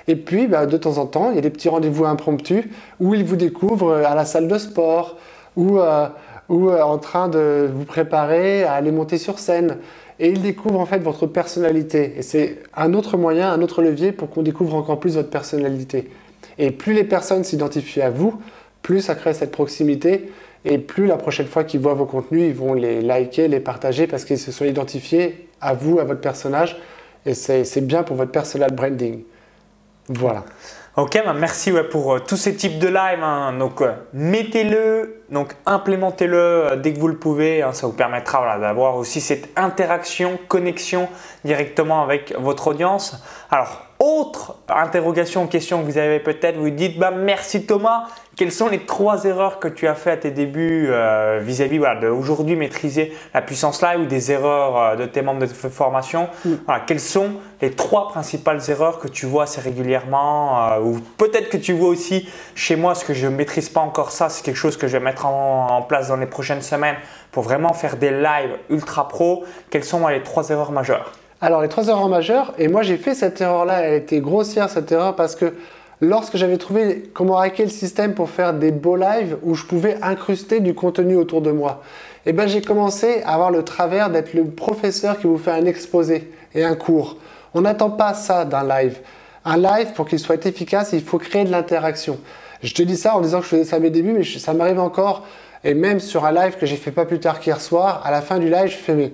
Et 0.09 0.17
puis, 0.17 0.47
bah, 0.47 0.67
de 0.67 0.77
temps 0.77 0.99
en 0.99 1.07
temps, 1.07 1.31
il 1.31 1.37
y 1.37 1.39
a 1.39 1.43
des 1.43 1.51
petits 1.51 1.69
rendez-vous 1.69 2.05
impromptus 2.05 2.65
où 3.01 3.15
ils 3.15 3.25
vous 3.25 3.37
découvrent 3.37 3.95
à 3.95 4.15
la 4.15 4.25
salle 4.25 4.49
de 4.49 4.59
sport 4.59 5.17
ou, 5.57 5.79
euh, 5.79 6.07
euh, 6.51 6.81
en 6.83 6.99
train 6.99 7.29
de 7.29 7.69
vous 7.73 7.85
préparer 7.85 8.65
à 8.65 8.75
aller 8.75 8.91
monter 8.91 9.19
sur 9.19 9.39
scène. 9.39 9.79
Et 10.19 10.29
ils 10.29 10.43
découvrent 10.43 10.81
en 10.81 10.87
fait 10.87 10.99
votre 10.99 11.27
personnalité. 11.27 12.15
Et 12.17 12.23
c'est 12.23 12.59
un 12.77 12.95
autre 12.95 13.17
moyen, 13.17 13.51
un 13.51 13.63
autre 13.63 13.83
levier 13.83 14.13
pour 14.13 14.31
qu'on 14.31 14.43
découvre 14.43 14.75
encore 14.75 15.01
plus 15.01 15.17
votre 15.17 15.31
personnalité. 15.31 16.11
Et 16.59 16.71
plus 16.71 16.93
les 16.93 17.05
personnes 17.05 17.45
s'identifient 17.45 18.03
à 18.03 18.11
vous, 18.11 18.35
plus 18.83 19.01
ça 19.01 19.15
crée 19.15 19.35
cette 19.35 19.53
proximité 19.53 20.31
et 20.65 20.79
plus 20.79 21.07
la 21.07 21.17
prochaine 21.17 21.47
fois 21.47 21.65
qu'ils 21.65 21.81
voient 21.81 21.95
vos 21.95 22.07
contenus, 22.07 22.49
ils 22.49 22.55
vont 22.55 22.75
les 22.75 23.01
liker, 23.01 23.49
les 23.49 23.61
partager 23.61 24.07
parce 24.07 24.25
qu'ils 24.25 24.39
se 24.39 24.53
sont 24.53 24.65
identifiés 24.65 25.49
à 25.61 25.75
vous, 25.75 25.99
à 25.99 26.05
votre 26.05 26.21
personnage. 26.21 26.77
et 27.27 27.35
c'est 27.35 27.87
bien 27.87 28.03
pour 28.03 28.17
votre 28.17 28.33
personal 28.33 28.73
branding. 28.73 29.23
Voilà. 30.09 30.45
Ok, 30.95 31.19
bah, 31.25 31.33
merci 31.33 31.73
pour 31.91 32.13
euh, 32.13 32.19
tous 32.19 32.37
ces 32.37 32.55
types 32.55 32.79
de 32.79 32.87
live. 32.87 33.23
Hein. 33.23 33.55
Donc, 33.55 33.81
euh, 33.81 33.93
mettez-le, 34.13 35.23
donc 35.31 35.55
implémentez-le 35.65 36.37
euh, 36.37 36.77
dès 36.77 36.93
que 36.93 36.99
vous 36.99 37.09
le 37.09 37.17
pouvez. 37.17 37.63
Hein. 37.63 37.73
Ça 37.73 37.87
vous 37.87 37.95
permettra 37.95 38.59
d'avoir 38.59 38.97
aussi 38.97 39.23
cette 39.23 39.49
interaction, 39.57 40.39
connexion 40.49 41.09
directement 41.47 42.03
avec 42.03 42.35
votre 42.39 42.67
audience. 42.69 43.25
Alors, 43.51 43.87
autre 44.01 44.59
interrogation, 44.69 45.47
question 45.47 45.81
que 45.81 45.87
vous 45.87 45.97
avez 45.97 46.21
peut-être, 46.21 46.59
vous 46.59 46.69
dites 46.69 46.99
bah, 46.99 47.11
merci 47.11 47.65
Thomas. 47.65 48.09
Quelles 48.35 48.53
sont 48.53 48.69
les 48.69 48.79
trois 48.87 49.25
erreurs 49.25 49.59
que 49.59 49.69
tu 49.69 49.87
as 49.87 49.95
fait 49.95 50.11
à 50.11 50.17
tes 50.17 50.31
débuts 50.31 50.87
euh, 50.89 51.41
vis-à-vis 51.43 51.77
voilà, 51.77 52.01
d'aujourd'hui 52.01 52.57
maîtriser 52.57 53.13
la 53.35 53.43
puissance 53.43 53.83
live 53.83 54.01
ou 54.01 54.07
des 54.07 54.33
erreurs 54.33 54.79
euh, 54.79 54.97
de 54.97 55.05
tes 55.05 55.21
membres 55.21 55.41
de 55.41 55.47
formation? 55.47 56.31
Mm. 56.47 56.55
Quelles 56.87 57.01
sont 57.01 57.33
les 57.61 57.73
trois 57.73 58.09
principales 58.09 58.61
erreurs 58.69 59.01
que 59.01 59.09
tu 59.09 59.27
vois 59.27 59.43
assez 59.43 59.61
régulièrement 59.61 60.73
euh, 60.73 60.81
ou 60.81 61.01
peut-être 61.19 61.51
que 61.51 61.59
tu 61.59 61.75
vois 61.75 61.89
aussi 61.89 62.27
chez 62.55 62.75
moi, 62.75 62.93
parce 62.93 63.05
que 63.05 63.13
je 63.13 63.27
ne 63.27 63.37
maîtrise 63.37 63.69
pas 63.69 63.81
encore 63.81 64.13
ça, 64.13 64.31
c'est 64.31 64.43
quelque 64.43 64.57
chose 64.57 64.79
que 64.79 64.89
je 64.89 64.97
vais 64.97 65.05
mettre 65.05 65.27
en, 65.27 65.83
place 65.83 66.09
dans 66.09 66.17
les 66.17 66.27
prochaines 66.27 66.63
semaines 66.63 66.97
pour 67.33 67.43
vraiment 67.43 67.75
faire 67.75 67.97
des 67.97 68.11
lives 68.11 68.57
ultra 68.71 69.09
pro. 69.09 69.45
Quelles 69.69 69.85
sont 69.85 70.07
les 70.09 70.23
trois 70.23 70.49
erreurs 70.49 70.73
majeures? 70.73 71.13
Alors, 71.43 71.61
les 71.61 71.69
trois 71.69 71.89
erreurs 71.89 72.09
majeures, 72.09 72.55
et 72.57 72.69
moi 72.69 72.83
j'ai 72.83 72.97
fait 72.97 73.15
cette 73.15 73.41
erreur-là, 73.41 73.81
elle 73.81 73.95
était 73.95 74.21
grossière 74.21 74.71
cette 74.71 74.91
erreur 74.91 75.17
parce 75.17 75.35
que 75.35 75.53
lorsque 76.03 76.37
j'avais 76.37 76.59
trouvé 76.59 77.05
comment 77.15 77.39
hacker 77.39 77.67
le 77.67 77.73
système 77.73 78.13
pour 78.13 78.29
faire 78.29 78.53
des 78.53 78.73
beaux 78.73 78.97
lives 78.97 79.39
où 79.43 79.55
je 79.55 79.65
pouvais 79.65 79.97
incruster 80.03 80.61
du 80.61 80.75
contenu 80.75 81.15
autour 81.17 81.41
de 81.41 81.53
moi, 81.53 81.83
eh 82.27 82.33
ben, 82.33 82.47
j'ai 82.47 82.61
commencé 82.61 83.23
à 83.25 83.35
avoir 83.35 83.51
le 83.51 83.63
travers 83.63 84.11
d'être 84.11 84.35
le 84.35 84.45
professeur 84.45 85.19
qui 85.19 85.29
vous 85.29 85.39
fait 85.39 85.53
un 85.53 85.65
exposé 85.65 86.31
et 86.55 86.65
un 86.65 86.75
cours. 86.75 87.17
On 87.55 87.63
n'attend 87.63 87.91
pas 87.91 88.15
ça 88.15 88.45
d'un 88.45 88.67
live. 88.67 88.99
Un 89.45 89.57
live, 89.57 89.93
pour 89.95 90.07
qu'il 90.07 90.19
soit 90.19 90.45
efficace, 90.45 90.91
il 90.93 91.03
faut 91.03 91.19
créer 91.19 91.45
de 91.45 91.51
l'interaction. 91.51 92.19
Je 92.63 92.75
te 92.75 92.83
dis 92.83 92.97
ça 92.97 93.17
en 93.17 93.21
disant 93.21 93.39
que 93.39 93.45
je 93.45 93.51
faisais 93.51 93.65
ça 93.65 93.77
à 93.77 93.79
mes 93.79 93.91
débuts, 93.91 94.13
mais 94.13 94.25
ça 94.25 94.55
m'arrive 94.55 94.81
encore. 94.81 95.25
Et 95.65 95.75
même 95.75 96.01
sur 96.01 96.25
un 96.25 96.33
live 96.33 96.57
que 96.59 96.67
j'ai 96.67 96.77
fait 96.77 96.91
pas 96.91 97.05
plus 97.05 97.21
tard 97.21 97.39
qu'hier 97.39 97.61
soir, 97.61 98.03
à 98.05 98.11
la 98.11 98.23
fin 98.23 98.39
du 98.39 98.51
live, 98.51 98.67
je 98.67 98.77
fais 98.77 98.95
mais 98.95 99.13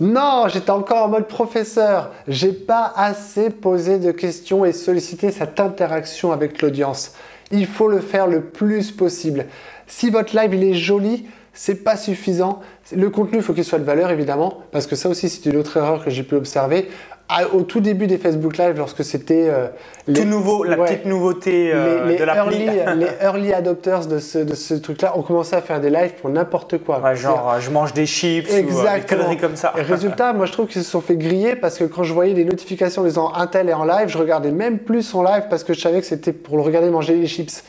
non, 0.00 0.48
j'étais 0.48 0.70
encore 0.70 1.04
en 1.04 1.08
mode 1.08 1.28
professeur. 1.28 2.10
J'ai 2.26 2.52
pas 2.52 2.92
assez 2.96 3.50
posé 3.50 3.98
de 3.98 4.10
questions 4.10 4.64
et 4.64 4.72
sollicité 4.72 5.30
cette 5.30 5.60
interaction 5.60 6.32
avec 6.32 6.60
l'audience. 6.62 7.12
Il 7.52 7.66
faut 7.66 7.88
le 7.88 8.00
faire 8.00 8.26
le 8.26 8.42
plus 8.42 8.90
possible. 8.90 9.46
Si 9.86 10.10
votre 10.10 10.36
live 10.36 10.52
il 10.52 10.64
est 10.64 10.74
joli, 10.74 11.26
c'est 11.52 11.84
pas 11.84 11.96
suffisant. 11.96 12.60
Le 12.94 13.08
contenu, 13.08 13.38
il 13.38 13.42
faut 13.44 13.52
qu'il 13.52 13.64
soit 13.64 13.78
de 13.78 13.84
valeur 13.84 14.10
évidemment, 14.10 14.62
parce 14.72 14.88
que 14.88 14.96
ça 14.96 15.08
aussi 15.08 15.28
c'est 15.28 15.48
une 15.48 15.56
autre 15.56 15.76
erreur 15.76 16.04
que 16.04 16.10
j'ai 16.10 16.24
pu 16.24 16.34
observer 16.34 16.88
au 17.52 17.62
tout 17.62 17.80
début 17.80 18.06
des 18.06 18.18
Facebook 18.18 18.58
Live, 18.58 18.74
lorsque 18.76 19.02
c'était 19.02 19.48
euh, 19.48 19.68
tout 20.12 20.24
nouveau, 20.24 20.62
la 20.62 20.76
petite 20.76 21.06
nouveauté 21.06 21.70
euh, 21.72 22.06
les, 22.06 22.16
de 22.16 22.24
l'appli, 22.24 22.66
les 22.96 23.08
early 23.22 23.52
adopters 23.52 24.06
de 24.06 24.18
ce, 24.18 24.38
de 24.38 24.54
ce 24.54 24.74
truc-là 24.74 25.16
ont 25.16 25.22
commencé 25.22 25.56
à 25.56 25.62
faire 25.62 25.80
des 25.80 25.90
lives 25.90 26.12
pour 26.20 26.30
n'importe 26.30 26.78
quoi. 26.78 27.14
genre, 27.14 27.56
je 27.60 27.70
mange 27.70 27.92
des 27.92 28.06
chips 28.06 28.48
ou 28.50 28.82
des 28.82 29.00
conneries 29.08 29.38
comme 29.38 29.56
ça. 29.56 29.72
Et 29.76 29.82
résultat, 29.82 30.32
moi 30.32 30.46
je 30.46 30.52
trouve 30.52 30.66
qu'ils 30.66 30.84
se 30.84 30.90
sont 30.90 31.00
fait 31.00 31.16
griller 31.16 31.56
parce 31.56 31.78
que 31.78 31.84
quand 31.84 32.04
je 32.04 32.12
voyais 32.12 32.34
les 32.34 32.44
notifications 32.44 33.02
disant 33.02 33.32
Intel 33.34 33.68
est 33.68 33.74
en 33.74 33.84
live, 33.84 34.08
je 34.08 34.18
regardais 34.18 34.52
même 34.52 34.78
plus 34.78 35.02
son 35.02 35.22
live 35.22 35.44
parce 35.48 35.64
que 35.64 35.72
je 35.72 35.80
savais 35.80 36.00
que 36.00 36.06
c'était 36.06 36.32
pour 36.32 36.56
le 36.56 36.62
regarder 36.62 36.90
manger 36.90 37.16
des 37.16 37.26
chips. 37.26 37.64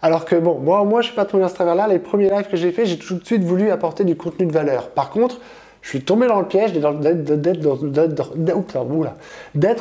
Alors 0.00 0.24
que 0.24 0.34
bon, 0.34 0.58
moi, 0.58 0.82
moi 0.84 1.00
je 1.00 1.06
suis 1.06 1.16
pas 1.16 1.24
trop 1.24 1.38
dans 1.38 1.48
ce 1.48 1.54
travers-là. 1.54 1.86
Les 1.86 2.00
premiers 2.00 2.28
lives 2.28 2.48
que 2.48 2.56
j'ai 2.56 2.72
fait, 2.72 2.86
j'ai 2.86 2.98
tout 2.98 3.14
de 3.14 3.24
suite 3.24 3.44
voulu 3.44 3.70
apporter 3.70 4.04
du 4.04 4.16
contenu 4.16 4.46
de 4.46 4.52
valeur. 4.52 4.90
Par 4.90 5.10
contre, 5.10 5.38
je 5.82 5.88
suis 5.88 6.02
tombé 6.02 6.28
dans 6.28 6.40
le 6.40 6.46
piège 6.46 6.72
d'être 6.72 6.88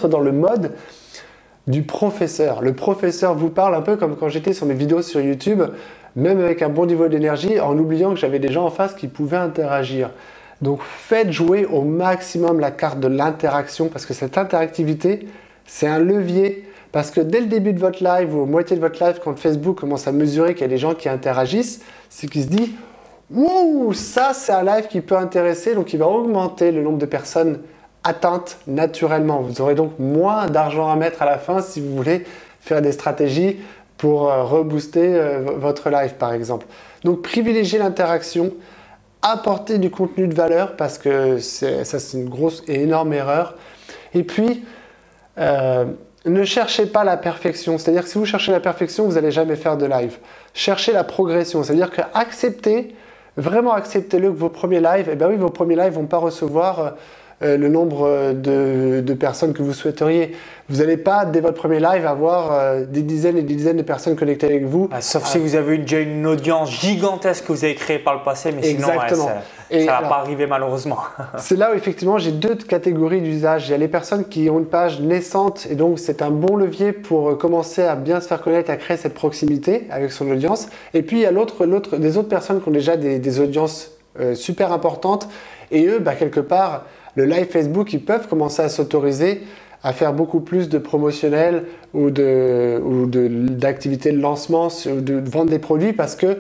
dans 0.08 0.20
le 0.20 0.32
mode 0.32 0.72
du 1.68 1.84
professeur. 1.84 2.62
Le 2.62 2.74
professeur 2.74 3.36
vous 3.36 3.50
parle 3.50 3.76
un 3.76 3.82
peu 3.82 3.96
comme 3.96 4.18
quand 4.18 4.28
j'étais 4.28 4.54
sur 4.54 4.66
mes 4.66 4.74
vidéos 4.74 5.04
sur 5.04 5.22
YouTube, 5.22 5.62
même 6.16 6.40
avec 6.40 6.64
un 6.64 6.70
bon 6.70 6.88
niveau 6.88 7.08
d'énergie, 7.08 7.60
en 7.60 7.78
oubliant 7.78 8.14
que 8.14 8.20
j'avais 8.20 8.40
des 8.40 8.52
gens 8.52 8.66
en 8.66 8.72
face 8.72 8.96
qui 8.96 9.08
pouvaient 9.08 9.38
interagir. 9.38 10.10
Donc 10.62 10.82
faites 10.82 11.32
jouer 11.32 11.66
au 11.66 11.84
maximum 11.84 12.60
la 12.60 12.72
carte 12.72 13.00
de 13.00 13.08
l'interaction 13.08 13.88
parce 13.88 14.06
que 14.06 14.14
cette 14.14 14.38
interactivité, 14.38 15.28
c'est 15.66 15.88
un 15.88 16.00
levier. 16.00 16.68
Parce 16.92 17.10
que 17.10 17.22
dès 17.22 17.40
le 17.40 17.46
début 17.46 17.72
de 17.72 17.80
votre 17.80 18.04
live 18.04 18.36
ou 18.36 18.42
au 18.42 18.46
moitié 18.46 18.76
de 18.76 18.82
votre 18.82 19.02
live, 19.02 19.22
quand 19.24 19.40
Facebook 19.40 19.80
commence 19.80 20.08
à 20.08 20.12
mesurer 20.12 20.56
qu'il 20.56 20.64
y 20.64 20.66
a 20.66 20.68
des 20.68 20.78
gens 20.78 20.94
qui 20.94 21.08
interagissent, 21.08 21.82
c'est 22.10 22.28
qu'il 22.28 22.44
se 22.44 22.48
dit 22.48 22.76
Ouh, 23.34 23.94
ça 23.94 24.34
c'est 24.34 24.52
un 24.52 24.64
live 24.64 24.88
qui 24.88 25.00
peut 25.02 25.16
intéresser, 25.16 25.74
donc 25.74 25.94
il 25.94 26.00
va 26.00 26.08
augmenter 26.08 26.72
le 26.72 26.82
nombre 26.82 26.98
de 26.98 27.06
personnes 27.06 27.62
atteintes 28.04 28.58
naturellement. 28.68 29.42
Vous 29.42 29.62
aurez 29.62 29.76
donc 29.76 30.00
moins 30.00 30.48
d'argent 30.48 30.90
à 30.90 30.96
mettre 30.96 31.22
à 31.22 31.26
la 31.26 31.38
fin 31.38 31.62
si 31.62 31.80
vous 31.80 31.96
voulez 31.96 32.26
faire 32.60 32.82
des 32.82 32.92
stratégies 32.92 33.60
pour 33.98 34.30
euh, 34.30 34.44
rebooster 34.44 35.16
euh, 35.16 35.46
votre 35.56 35.90
live 35.90 36.16
par 36.16 36.34
exemple. 36.34 36.66
Donc 37.04 37.22
privilégiez 37.22 37.80
l'interaction, 37.80 38.54
apportez 39.22 39.78
du 39.78 39.90
contenu 39.90 40.28
de 40.28 40.34
valeur 40.34 40.76
parce 40.76 40.98
que 40.98 41.38
ça 41.40 42.00
c'est 42.00 42.18
une 42.18 42.28
grosse 42.28 42.64
et 42.68 42.82
énorme 42.82 43.14
erreur. 43.14 43.56
Et 44.14 44.24
puis, 44.24 44.66
euh, 45.38 45.86
ne 46.26 46.44
cherchez 46.44 46.86
pas 46.86 47.04
la 47.04 47.18
perfection. 47.18 47.78
C'est-à-dire 47.78 48.04
que 48.04 48.10
si 48.10 48.18
vous 48.18 48.26
cherchez 48.26 48.52
la 48.52 48.60
perfection, 48.60 49.06
vous 49.06 49.14
n'allez 49.14 49.32
jamais 49.32 49.56
faire 49.56 49.78
de 49.78 49.86
live. 49.86 50.18
Cherchez 50.54 50.92
la 50.92 51.04
progression. 51.04 51.64
C'est-à-dire 51.64 51.90
que 51.90 52.02
acceptez 52.14 52.94
vraiment 53.38 53.74
acceptez-le 53.74 54.30
que 54.30 54.38
vos 54.38 54.50
premiers 54.50 54.80
lives, 54.80 55.10
et 55.10 55.14
eh 55.14 55.16
bien 55.16 55.28
oui, 55.28 55.36
vos 55.36 55.50
premiers 55.50 55.76
lives 55.76 55.94
vont 55.94 56.06
pas 56.06 56.18
recevoir 56.18 56.96
euh, 57.44 57.52
euh, 57.52 57.58
le 57.58 57.70
nombre 57.70 58.08
euh, 58.08 59.02
de, 59.02 59.14
personnes 59.14 59.54
que 59.54 59.62
vous 59.62 59.74
souhaiteriez. 59.74 60.36
Vous 60.70 60.78
n'allez 60.78 60.98
pas, 60.98 61.26
dès 61.26 61.42
votre 61.42 61.58
premier 61.58 61.80
live, 61.80 62.06
avoir 62.06 62.78
des 62.86 63.02
dizaines 63.02 63.38
et 63.38 63.42
des 63.42 63.56
dizaines 63.56 63.78
de 63.78 63.82
personnes 63.82 64.16
connectées 64.16 64.48
avec 64.48 64.66
vous. 64.66 64.90
Ah, 64.92 65.02
sauf 65.02 65.26
si 65.26 65.38
vous 65.38 65.56
avez 65.56 65.78
déjà 65.80 66.00
une 66.00 66.26
audience 66.26 66.72
gigantesque 66.72 67.46
que 67.46 67.52
vous 67.52 67.66
avez 67.66 67.76
créée 67.76 68.00
par 68.00 68.16
le 68.16 68.24
passé, 68.24 68.54
mais 68.54 68.64
sinon, 68.64 68.88
ça 68.88 68.94
ne 69.70 69.86
va 69.86 70.02
pas 70.02 70.20
arriver 70.20 70.48
malheureusement. 70.48 71.00
c'est 71.38 71.58
là 71.58 71.72
où 71.72 71.76
effectivement 71.76 72.18
j'ai 72.18 72.32
deux 72.32 72.56
catégories 72.56 73.22
d'usage. 73.22 73.68
Il 73.68 73.72
y 73.72 73.74
a 73.74 73.78
les 73.78 73.90
personnes 73.90 74.26
qui 74.26 74.50
ont 74.50 74.60
une 74.60 74.66
page 74.66 75.02
naissante 75.02 75.68
et 75.70 75.76
donc 75.76 76.00
c'est 76.00 76.22
un 76.22 76.32
bon 76.32 76.56
levier 76.56 76.94
pour 76.94 77.38
commencer 77.38 77.84
à 77.84 77.96
bien 77.96 78.22
se 78.22 78.28
faire 78.28 78.42
connaître, 78.42 78.72
à 78.72 78.78
créer 78.78 78.98
cette 78.98 79.14
proximité 79.14 79.88
avec 79.92 80.14
son 80.14 80.32
audience. 80.32 80.70
Et 80.94 81.02
puis 81.02 81.18
il 81.18 81.24
y 81.24 81.26
a 81.26 81.32
l'autre, 81.32 81.66
l'autre, 81.66 81.98
des 81.98 82.18
autres 82.18 82.30
personnes 82.30 82.62
qui 82.62 82.70
ont 82.70 82.72
déjà 82.72 82.96
des, 82.96 83.40
audiences 83.40 83.92
super 84.36 84.72
importantes 84.72 85.28
et 85.72 85.88
eux, 85.88 86.00
bah, 86.00 86.16
quelque 86.16 86.40
part, 86.40 86.86
le 87.16 87.26
live 87.26 87.48
Facebook, 87.48 87.94
ils 87.94 88.04
peuvent 88.04 88.28
commencer 88.28 88.62
à 88.62 88.70
s'autoriser 88.70 89.42
à 89.84 89.94
faire 89.94 90.14
beaucoup 90.14 90.42
plus 90.42 90.70
de 90.70 90.78
promotionnel 90.78 91.64
ou 91.94 92.12
d'activités 92.12 94.12
de, 94.12 94.18
de 94.18 94.22
lancement, 94.22 94.68
de, 94.86 95.30
vendre 95.30 95.50
des 95.50 95.60
produits 95.60 95.94
parce 95.94 96.16
que 96.16 96.38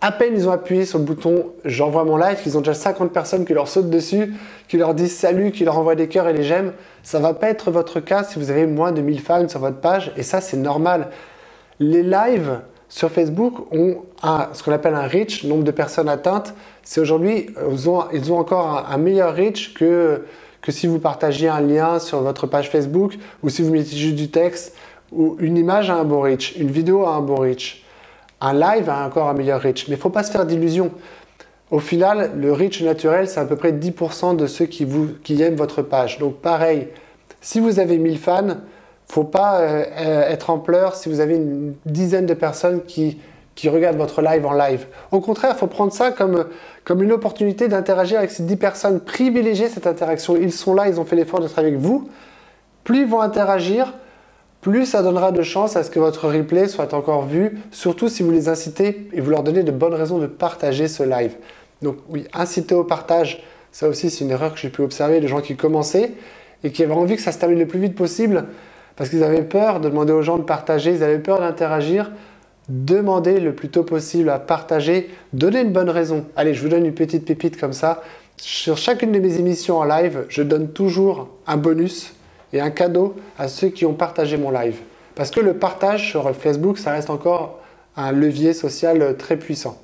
à 0.00 0.12
peine 0.12 0.32
ils 0.34 0.48
ont 0.48 0.52
appuyé 0.52 0.86
sur 0.86 0.98
le 0.98 1.04
bouton 1.04 1.46
j'envoie 1.64 2.04
mon 2.04 2.16
live, 2.16 2.38
ils 2.46 2.56
ont 2.56 2.60
déjà 2.60 2.74
50 2.74 3.12
personnes 3.12 3.44
qui 3.44 3.52
leur 3.52 3.68
sautent 3.68 3.90
dessus, 3.90 4.32
qui 4.68 4.78
leur 4.78 4.94
disent 4.94 5.14
salut, 5.14 5.50
qui 5.50 5.64
leur 5.64 5.78
envoient 5.78 5.96
des 5.96 6.08
cœurs 6.08 6.28
et 6.28 6.32
des 6.32 6.42
j'aime. 6.42 6.72
Ça 7.02 7.18
va 7.18 7.34
pas 7.34 7.50
être 7.50 7.70
votre 7.70 8.00
cas 8.00 8.24
si 8.24 8.38
vous 8.38 8.50
avez 8.50 8.66
moins 8.66 8.92
de 8.92 9.02
1000 9.02 9.20
fans 9.20 9.48
sur 9.48 9.60
votre 9.60 9.80
page 9.80 10.12
et 10.16 10.22
ça 10.22 10.40
c'est 10.40 10.56
normal. 10.56 11.08
Les 11.80 12.02
lives 12.02 12.60
sur 12.90 13.10
Facebook 13.10 13.72
ont 13.72 14.02
ce 14.52 14.62
qu'on 14.62 14.72
appelle 14.72 14.96
un 14.96 15.06
reach, 15.06 15.44
nombre 15.44 15.62
de 15.62 15.70
personnes 15.70 16.08
atteintes. 16.08 16.54
C'est 16.82 17.00
aujourd'hui, 17.00 17.46
ils 17.70 17.88
ont, 17.88 18.02
ils 18.12 18.32
ont 18.32 18.38
encore 18.38 18.84
un, 18.90 18.98
meilleur 18.98 19.34
reach 19.34 19.74
que, 19.74 20.26
que 20.60 20.72
si 20.72 20.88
vous 20.88 20.98
partagiez 20.98 21.48
un 21.48 21.60
lien 21.60 22.00
sur 22.00 22.20
votre 22.20 22.48
page 22.48 22.68
Facebook 22.68 23.14
ou 23.44 23.48
si 23.48 23.62
vous 23.62 23.70
mettez 23.70 23.96
juste 23.96 24.16
du 24.16 24.28
texte 24.28 24.76
ou 25.12 25.36
une 25.38 25.56
image 25.56 25.88
a 25.88 25.94
un 25.94 26.04
bon 26.04 26.20
reach, 26.20 26.56
une 26.56 26.70
vidéo 26.70 27.06
a 27.06 27.14
un 27.14 27.20
bon 27.20 27.36
reach. 27.36 27.84
Un 28.40 28.54
live 28.54 28.90
a 28.90 29.06
encore 29.06 29.28
un 29.28 29.34
meilleur 29.34 29.62
reach. 29.62 29.86
Mais 29.86 29.94
il 29.94 29.98
ne 29.98 30.02
faut 30.02 30.10
pas 30.10 30.24
se 30.24 30.32
faire 30.32 30.44
d'illusions. 30.44 30.90
Au 31.70 31.78
final, 31.78 32.32
le 32.36 32.52
reach 32.52 32.82
naturel, 32.82 33.28
c'est 33.28 33.38
à 33.38 33.44
peu 33.44 33.54
près 33.54 33.70
10% 33.70 34.34
de 34.34 34.48
ceux 34.48 34.66
qui, 34.66 34.84
vous, 34.84 35.10
qui 35.22 35.40
aiment 35.40 35.54
votre 35.54 35.82
page. 35.82 36.18
Donc 36.18 36.38
pareil, 36.38 36.88
si 37.40 37.60
vous 37.60 37.78
avez 37.78 37.98
1000 37.98 38.18
fans, 38.18 38.56
faut 39.10 39.24
pas 39.24 39.60
euh, 39.60 39.84
euh, 39.98 40.28
être 40.28 40.50
en 40.50 40.58
pleurs 40.58 40.94
si 40.94 41.08
vous 41.08 41.20
avez 41.20 41.34
une 41.34 41.74
dizaine 41.84 42.26
de 42.26 42.34
personnes 42.34 42.82
qui, 42.84 43.20
qui 43.54 43.68
regardent 43.68 43.96
votre 43.96 44.22
live 44.22 44.46
en 44.46 44.52
live. 44.52 44.86
Au 45.10 45.20
contraire, 45.20 45.52
il 45.54 45.58
faut 45.58 45.66
prendre 45.66 45.92
ça 45.92 46.12
comme, 46.12 46.46
comme 46.84 47.02
une 47.02 47.12
opportunité 47.12 47.68
d'interagir 47.68 48.18
avec 48.18 48.30
ces 48.30 48.44
10 48.44 48.56
personnes, 48.56 49.00
privilégier 49.00 49.68
cette 49.68 49.86
interaction. 49.86 50.36
Ils 50.36 50.52
sont 50.52 50.74
là, 50.74 50.88
ils 50.88 51.00
ont 51.00 51.04
fait 51.04 51.16
l'effort 51.16 51.40
d'être 51.40 51.58
avec 51.58 51.74
vous. 51.74 52.08
Plus 52.84 53.00
ils 53.00 53.06
vont 53.06 53.20
interagir, 53.20 53.92
plus 54.60 54.86
ça 54.86 55.02
donnera 55.02 55.32
de 55.32 55.42
chance 55.42 55.76
à 55.76 55.82
ce 55.82 55.90
que 55.90 55.98
votre 55.98 56.28
replay 56.28 56.68
soit 56.68 56.94
encore 56.94 57.26
vu, 57.26 57.58
surtout 57.70 58.08
si 58.08 58.22
vous 58.22 58.30
les 58.30 58.48
incitez 58.48 59.08
et 59.12 59.20
vous 59.20 59.30
leur 59.30 59.42
donnez 59.42 59.62
de 59.62 59.72
bonnes 59.72 59.94
raisons 59.94 60.18
de 60.18 60.26
partager 60.26 60.86
ce 60.86 61.02
live. 61.02 61.34
Donc 61.82 61.96
oui, 62.08 62.26
inciter 62.32 62.74
au 62.74 62.84
partage, 62.84 63.42
ça 63.72 63.88
aussi 63.88 64.10
c'est 64.10 64.24
une 64.24 64.30
erreur 64.30 64.54
que 64.54 64.60
j'ai 64.60 64.70
pu 64.70 64.82
observer 64.82 65.20
des 65.20 65.28
gens 65.28 65.40
qui 65.40 65.56
commençaient 65.56 66.12
et 66.62 66.72
qui 66.72 66.82
avaient 66.82 66.92
envie 66.92 67.16
que 67.16 67.22
ça 67.22 67.32
se 67.32 67.38
termine 67.38 67.58
le 67.58 67.66
plus 67.66 67.80
vite 67.80 67.94
possible 67.94 68.46
parce 69.00 69.08
qu'ils 69.08 69.24
avaient 69.24 69.44
peur 69.44 69.80
de 69.80 69.88
demander 69.88 70.12
aux 70.12 70.20
gens 70.20 70.36
de 70.36 70.42
partager, 70.42 70.90
ils 70.90 71.02
avaient 71.02 71.20
peur 71.20 71.40
d'interagir. 71.40 72.10
Demandez 72.68 73.40
le 73.40 73.54
plus 73.54 73.70
tôt 73.70 73.82
possible 73.82 74.28
à 74.28 74.38
partager, 74.38 75.08
donnez 75.32 75.62
une 75.62 75.72
bonne 75.72 75.88
raison. 75.88 76.26
Allez, 76.36 76.52
je 76.52 76.60
vous 76.60 76.68
donne 76.68 76.84
une 76.84 76.92
petite 76.92 77.24
pépite 77.24 77.58
comme 77.58 77.72
ça. 77.72 78.02
sur 78.36 78.76
chacune 78.76 79.10
de 79.10 79.18
mes 79.18 79.38
émissions 79.38 79.78
en 79.78 79.84
live, 79.84 80.26
je 80.28 80.42
donne 80.42 80.68
toujours 80.68 81.30
un 81.46 81.56
bonus 81.56 82.12
et 82.52 82.60
un 82.60 82.68
cadeau 82.68 83.16
à 83.38 83.48
ceux 83.48 83.68
qui 83.68 83.86
ont 83.86 83.94
partagé 83.94 84.36
mon 84.36 84.50
live. 84.50 84.76
Parce 85.14 85.30
que 85.30 85.40
le 85.40 85.54
partage 85.54 86.10
sur 86.10 86.30
Facebook, 86.36 86.76
ça 86.76 86.92
reste 86.92 87.08
encore 87.08 87.58
un 87.96 88.12
levier 88.12 88.52
social 88.52 89.16
très 89.16 89.38
puissant. 89.38 89.80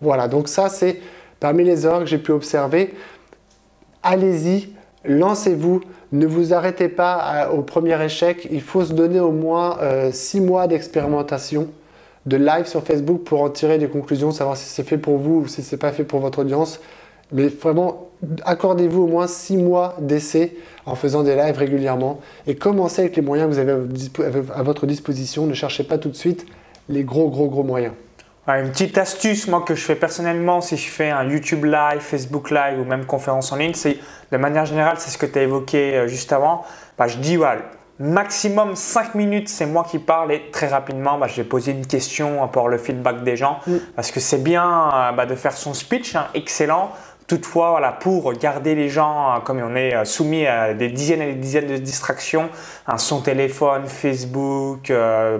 Voilà, 0.00 0.28
donc 0.28 0.46
ça 0.46 0.68
c'est 0.68 1.00
parmi 1.40 1.64
les 1.64 1.86
erreurs 1.86 2.00
que 2.02 2.06
j'ai 2.06 2.18
pu 2.18 2.30
observer. 2.30 2.94
Allez-y, 4.04 4.73
lancez-vous, 5.04 5.80
ne 6.12 6.26
vous 6.26 6.54
arrêtez 6.54 6.88
pas 6.88 7.50
au 7.52 7.62
premier 7.62 8.02
échec. 8.02 8.48
Il 8.50 8.62
faut 8.62 8.84
se 8.84 8.92
donner 8.92 9.20
au 9.20 9.32
moins 9.32 9.78
6 10.10 10.38
euh, 10.38 10.42
mois 10.42 10.66
d'expérimentation 10.66 11.68
de 12.26 12.36
live 12.36 12.66
sur 12.66 12.82
Facebook 12.82 13.22
pour 13.24 13.42
en 13.42 13.50
tirer 13.50 13.78
des 13.78 13.88
conclusions, 13.88 14.30
savoir 14.30 14.56
si 14.56 14.64
c'est 14.64 14.84
fait 14.84 14.98
pour 14.98 15.18
vous 15.18 15.40
ou 15.40 15.46
si 15.46 15.62
c'est 15.62 15.76
pas 15.76 15.92
fait 15.92 16.04
pour 16.04 16.20
votre 16.20 16.38
audience. 16.40 16.80
Mais 17.32 17.48
vraiment, 17.48 18.08
accordez-vous 18.44 19.02
au 19.02 19.06
moins 19.06 19.26
6 19.26 19.56
mois 19.56 19.96
d'essai 20.00 20.56
en 20.86 20.94
faisant 20.94 21.22
des 21.22 21.34
lives 21.34 21.58
régulièrement 21.58 22.20
et 22.46 22.54
commencez 22.54 23.02
avec 23.02 23.16
les 23.16 23.22
moyens 23.22 23.50
que 23.50 23.54
vous 23.54 24.20
avez 24.22 24.42
à 24.54 24.62
votre 24.62 24.86
disposition. 24.86 25.46
Ne 25.46 25.54
cherchez 25.54 25.84
pas 25.84 25.98
tout 25.98 26.10
de 26.10 26.16
suite 26.16 26.46
les 26.88 27.02
gros, 27.02 27.28
gros, 27.28 27.48
gros 27.48 27.62
moyens. 27.62 27.92
Une 28.46 28.70
petite 28.70 28.98
astuce, 28.98 29.48
moi, 29.48 29.62
que 29.62 29.74
je 29.74 29.82
fais 29.82 29.94
personnellement, 29.94 30.60
si 30.60 30.76
je 30.76 30.88
fais 30.88 31.10
un 31.10 31.24
YouTube 31.24 31.64
Live, 31.64 32.00
Facebook 32.00 32.50
Live 32.50 32.78
ou 32.78 32.84
même 32.84 33.06
conférence 33.06 33.50
en 33.52 33.56
ligne, 33.56 33.74
c'est 33.74 33.98
de 34.30 34.36
manière 34.36 34.66
générale, 34.66 34.96
c'est 34.98 35.10
ce 35.10 35.18
que 35.18 35.26
tu 35.26 35.38
as 35.38 35.42
évoqué 35.42 35.96
euh, 35.96 36.08
juste 36.08 36.32
avant. 36.32 36.64
Bah, 36.98 37.06
je 37.06 37.16
dis, 37.16 37.36
voilà, 37.36 37.62
maximum 37.98 38.76
5 38.76 39.14
minutes, 39.14 39.48
c'est 39.48 39.66
moi 39.66 39.86
qui 39.88 39.98
parle 39.98 40.32
et 40.32 40.50
très 40.50 40.66
rapidement, 40.66 41.16
bah, 41.16 41.26
je 41.26 41.36
vais 41.36 41.44
poser 41.44 41.72
une 41.72 41.86
question 41.86 42.46
pour 42.48 42.68
le 42.68 42.76
feedback 42.76 43.22
des 43.22 43.36
gens 43.36 43.60
mm. 43.66 43.76
parce 43.96 44.10
que 44.10 44.20
c'est 44.20 44.42
bien 44.42 44.90
euh, 44.92 45.12
bah, 45.12 45.26
de 45.26 45.34
faire 45.34 45.52
son 45.52 45.72
speech, 45.72 46.14
hein, 46.14 46.26
excellent. 46.34 46.92
Toutefois, 47.26 47.70
voilà, 47.70 47.92
pour 47.92 48.32
garder 48.34 48.74
les 48.74 48.88
gens, 48.88 49.34
euh, 49.34 49.40
comme 49.40 49.58
on 49.60 49.74
est 49.74 50.04
soumis 50.04 50.46
à 50.46 50.74
des 50.74 50.88
dizaines 50.88 51.22
et 51.22 51.32
des 51.32 51.40
dizaines 51.40 51.66
de 51.66 51.76
distractions, 51.76 52.50
hein, 52.86 52.98
son 52.98 53.20
téléphone, 53.22 53.86
Facebook, 53.86 54.92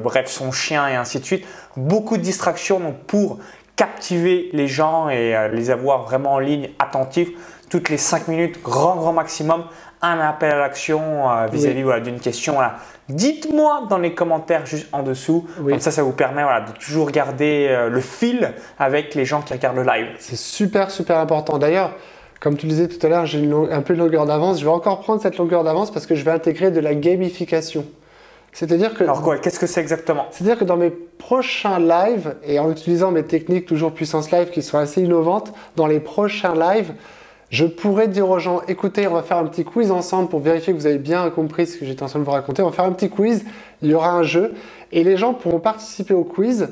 bref, 0.02 0.28
son 0.28 0.50
chien 0.50 0.88
et 0.88 0.94
ainsi 0.94 1.20
de 1.20 1.24
suite, 1.24 1.46
beaucoup 1.76 2.16
de 2.16 2.22
distractions. 2.22 2.94
Pour 3.06 3.38
captiver 3.76 4.50
les 4.52 4.68
gens 4.68 5.08
et 5.08 5.48
les 5.52 5.70
avoir 5.70 6.04
vraiment 6.04 6.34
en 6.34 6.38
ligne 6.38 6.70
attentifs, 6.78 7.30
toutes 7.68 7.88
les 7.88 7.98
5 7.98 8.28
minutes, 8.28 8.62
grand, 8.62 8.96
grand 8.96 9.12
maximum, 9.12 9.64
un 10.04 10.20
appel 10.20 10.52
à 10.52 10.58
l'action 10.58 11.30
euh, 11.30 11.46
vis-à-vis 11.46 11.84
d'une 12.02 12.20
question. 12.20 12.56
Dites-moi 13.08 13.86
dans 13.88 13.98
les 13.98 14.14
commentaires 14.14 14.66
juste 14.66 14.88
en 14.92 15.02
dessous. 15.02 15.46
Comme 15.56 15.80
ça, 15.80 15.90
ça 15.90 16.02
vous 16.02 16.12
permet 16.12 16.42
de 16.42 16.78
toujours 16.78 17.10
garder 17.10 17.68
euh, 17.70 17.88
le 17.88 18.00
fil 18.00 18.52
avec 18.78 19.14
les 19.14 19.24
gens 19.24 19.42
qui 19.42 19.52
regardent 19.52 19.76
le 19.76 19.84
live. 19.84 20.06
C'est 20.18 20.36
super, 20.38 20.90
super 20.90 21.18
important. 21.18 21.58
D'ailleurs, 21.58 21.92
comme 22.40 22.56
tu 22.56 22.66
le 22.66 22.72
disais 22.72 22.88
tout 22.88 23.04
à 23.06 23.08
l'heure, 23.08 23.26
j'ai 23.26 23.48
un 23.70 23.82
peu 23.82 23.94
de 23.94 23.98
longueur 23.98 24.26
d'avance. 24.26 24.60
Je 24.60 24.64
vais 24.64 24.70
encore 24.70 25.00
prendre 25.00 25.20
cette 25.20 25.38
longueur 25.38 25.64
d'avance 25.64 25.90
parce 25.90 26.06
que 26.06 26.14
je 26.14 26.24
vais 26.24 26.30
intégrer 26.30 26.70
de 26.70 26.80
la 26.80 26.94
gamification. 26.94 27.84
C'est-à-dire 28.52 28.94
que. 28.94 29.02
Alors 29.04 29.20
quoi 29.20 29.38
Qu'est-ce 29.38 29.58
que 29.58 29.66
c'est 29.66 29.80
exactement? 29.80 30.26
C'est-à-dire 30.30 30.58
que 30.58 30.64
dans 30.64 30.76
mes 30.76 30.90
prochains 30.90 31.78
lives, 31.78 32.36
et 32.44 32.58
en 32.58 32.70
utilisant 32.70 33.10
mes 33.10 33.24
techniques 33.24 33.66
toujours 33.66 33.92
puissance 33.92 34.30
live 34.30 34.50
qui 34.50 34.62
sont 34.62 34.78
assez 34.78 35.02
innovantes, 35.02 35.52
dans 35.76 35.86
les 35.86 36.00
prochains 36.00 36.54
lives, 36.54 36.92
je 37.54 37.66
pourrais 37.66 38.08
dire 38.08 38.28
aux 38.28 38.40
gens, 38.40 38.62
écoutez, 38.66 39.06
on 39.06 39.14
va 39.14 39.22
faire 39.22 39.36
un 39.36 39.44
petit 39.44 39.62
quiz 39.62 39.92
ensemble 39.92 40.28
pour 40.28 40.40
vérifier 40.40 40.72
que 40.72 40.78
vous 40.78 40.88
avez 40.88 40.98
bien 40.98 41.30
compris 41.30 41.68
ce 41.68 41.78
que 41.78 41.86
j'étais 41.86 42.02
en 42.02 42.06
train 42.06 42.18
de 42.18 42.24
vous 42.24 42.32
raconter. 42.32 42.62
On 42.62 42.66
va 42.66 42.72
faire 42.72 42.84
un 42.84 42.90
petit 42.90 43.08
quiz, 43.08 43.44
il 43.80 43.92
y 43.92 43.94
aura 43.94 44.10
un 44.10 44.24
jeu 44.24 44.54
et 44.90 45.04
les 45.04 45.16
gens 45.16 45.34
pourront 45.34 45.60
participer 45.60 46.14
au 46.14 46.24
quiz. 46.24 46.70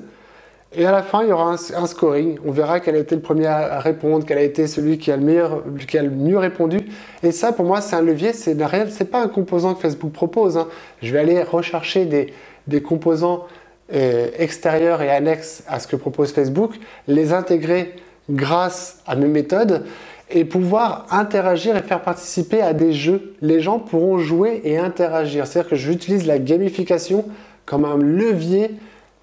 Et 0.75 0.85
à 0.85 0.91
la 0.91 1.05
fin, 1.05 1.23
il 1.23 1.29
y 1.29 1.33
aura 1.33 1.53
un, 1.53 1.87
scoring. 1.87 2.39
On 2.45 2.51
verra 2.51 2.81
quel 2.81 2.97
a 2.97 2.99
été 2.99 3.15
le 3.15 3.21
premier 3.21 3.47
à 3.47 3.79
répondre, 3.79 4.25
quel 4.27 4.39
a 4.39 4.43
été 4.43 4.67
celui 4.67 4.99
qui 4.99 5.13
a 5.13 5.17
le, 5.17 6.11
mieux 6.11 6.39
répondu. 6.39 6.79
Et 7.23 7.31
ça, 7.31 7.53
pour 7.53 7.65
moi, 7.65 7.81
c'est 7.81 7.95
un 7.95 8.03
levier. 8.03 8.33
C'est 8.33 8.57
n'est 8.57 9.07
pas 9.07 9.23
un 9.23 9.29
composant 9.29 9.75
que 9.75 9.83
Facebook 9.83 10.11
propose. 10.11 10.57
Hein. 10.57 10.67
Je 11.01 11.13
vais 11.13 11.21
aller 11.21 11.45
rechercher 11.45 12.07
des, 12.07 12.35
des 12.67 12.83
composants 12.83 13.47
euh, 13.95 14.31
extérieurs 14.37 15.01
et 15.01 15.11
annexes 15.11 15.63
à 15.69 15.79
ce 15.79 15.87
que 15.87 15.95
propose 15.95 16.33
Facebook, 16.33 16.73
les 17.07 17.33
intégrer 17.33 17.95
grâce 18.29 19.01
à 19.07 19.15
mes 19.15 19.29
méthodes 19.29 19.85
et 20.33 20.45
pouvoir 20.45 21.07
interagir 21.11 21.77
et 21.77 21.83
faire 21.83 22.03
participer 22.03 22.61
à 22.63 22.73
des 22.73 22.93
jeux. 22.93 23.35
Les 23.43 23.61
gens 23.61 23.79
pourront 23.79 24.19
jouer 24.19 24.61
et 24.65 24.79
interagir. 24.79 25.47
C'est-à-dire 25.47 25.71
que 25.71 25.77
j'utilise 25.77 26.27
la 26.27 26.39
gamification 26.39 27.27
comme 27.67 27.85
un 27.85 27.97
levier 27.97 28.71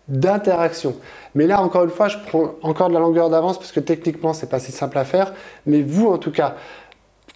d'interaction. 0.08 0.96
Mais 1.36 1.46
là, 1.46 1.62
encore 1.62 1.84
une 1.84 1.90
fois, 1.90 2.08
je 2.08 2.18
prends 2.28 2.56
encore 2.62 2.90
de 2.90 2.94
la 2.94 3.00
longueur 3.00 3.30
d'avance 3.30 3.58
parce 3.58 3.72
que 3.72 3.80
techniquement, 3.80 4.34
c'est 4.34 4.50
pas 4.50 4.60
si 4.60 4.72
simple 4.72 4.98
à 4.98 5.06
faire. 5.06 5.34
Mais 5.66 5.82
vous, 5.82 6.08
en 6.08 6.18
tout 6.18 6.32
cas, 6.32 6.56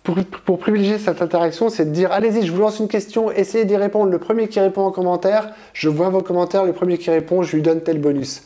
pour, 0.04 0.16
pour 0.46 0.58
privilégier 0.60 0.98
cette 0.98 1.22
interaction, 1.22 1.70
c'est 1.70 1.86
de 1.86 1.92
dire 1.92 2.12
allez-y, 2.12 2.46
je 2.46 2.52
vous 2.52 2.62
lance 2.62 2.80
une 2.80 2.88
question, 2.88 3.32
essayez 3.32 3.66
d'y 3.66 3.78
répondre. 3.78 4.12
Le 4.12 4.20
premier 4.20 4.48
qui 4.48 4.60
répond 4.60 4.82
en 4.82 4.92
commentaire, 4.92 5.54
je 5.74 5.90
vois 5.90 6.10
vos 6.10 6.22
commentaires. 6.22 6.66
Le 6.66 6.74
premier 6.74 6.98
qui 6.98 7.10
répond, 7.10 7.44
je 7.44 7.56
lui 7.56 7.62
donne 7.62 7.82
tel 7.82 8.00
bonus. 8.00 8.44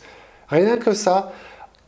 Rien 0.48 0.76
que 0.76 0.92
ça, 0.92 1.32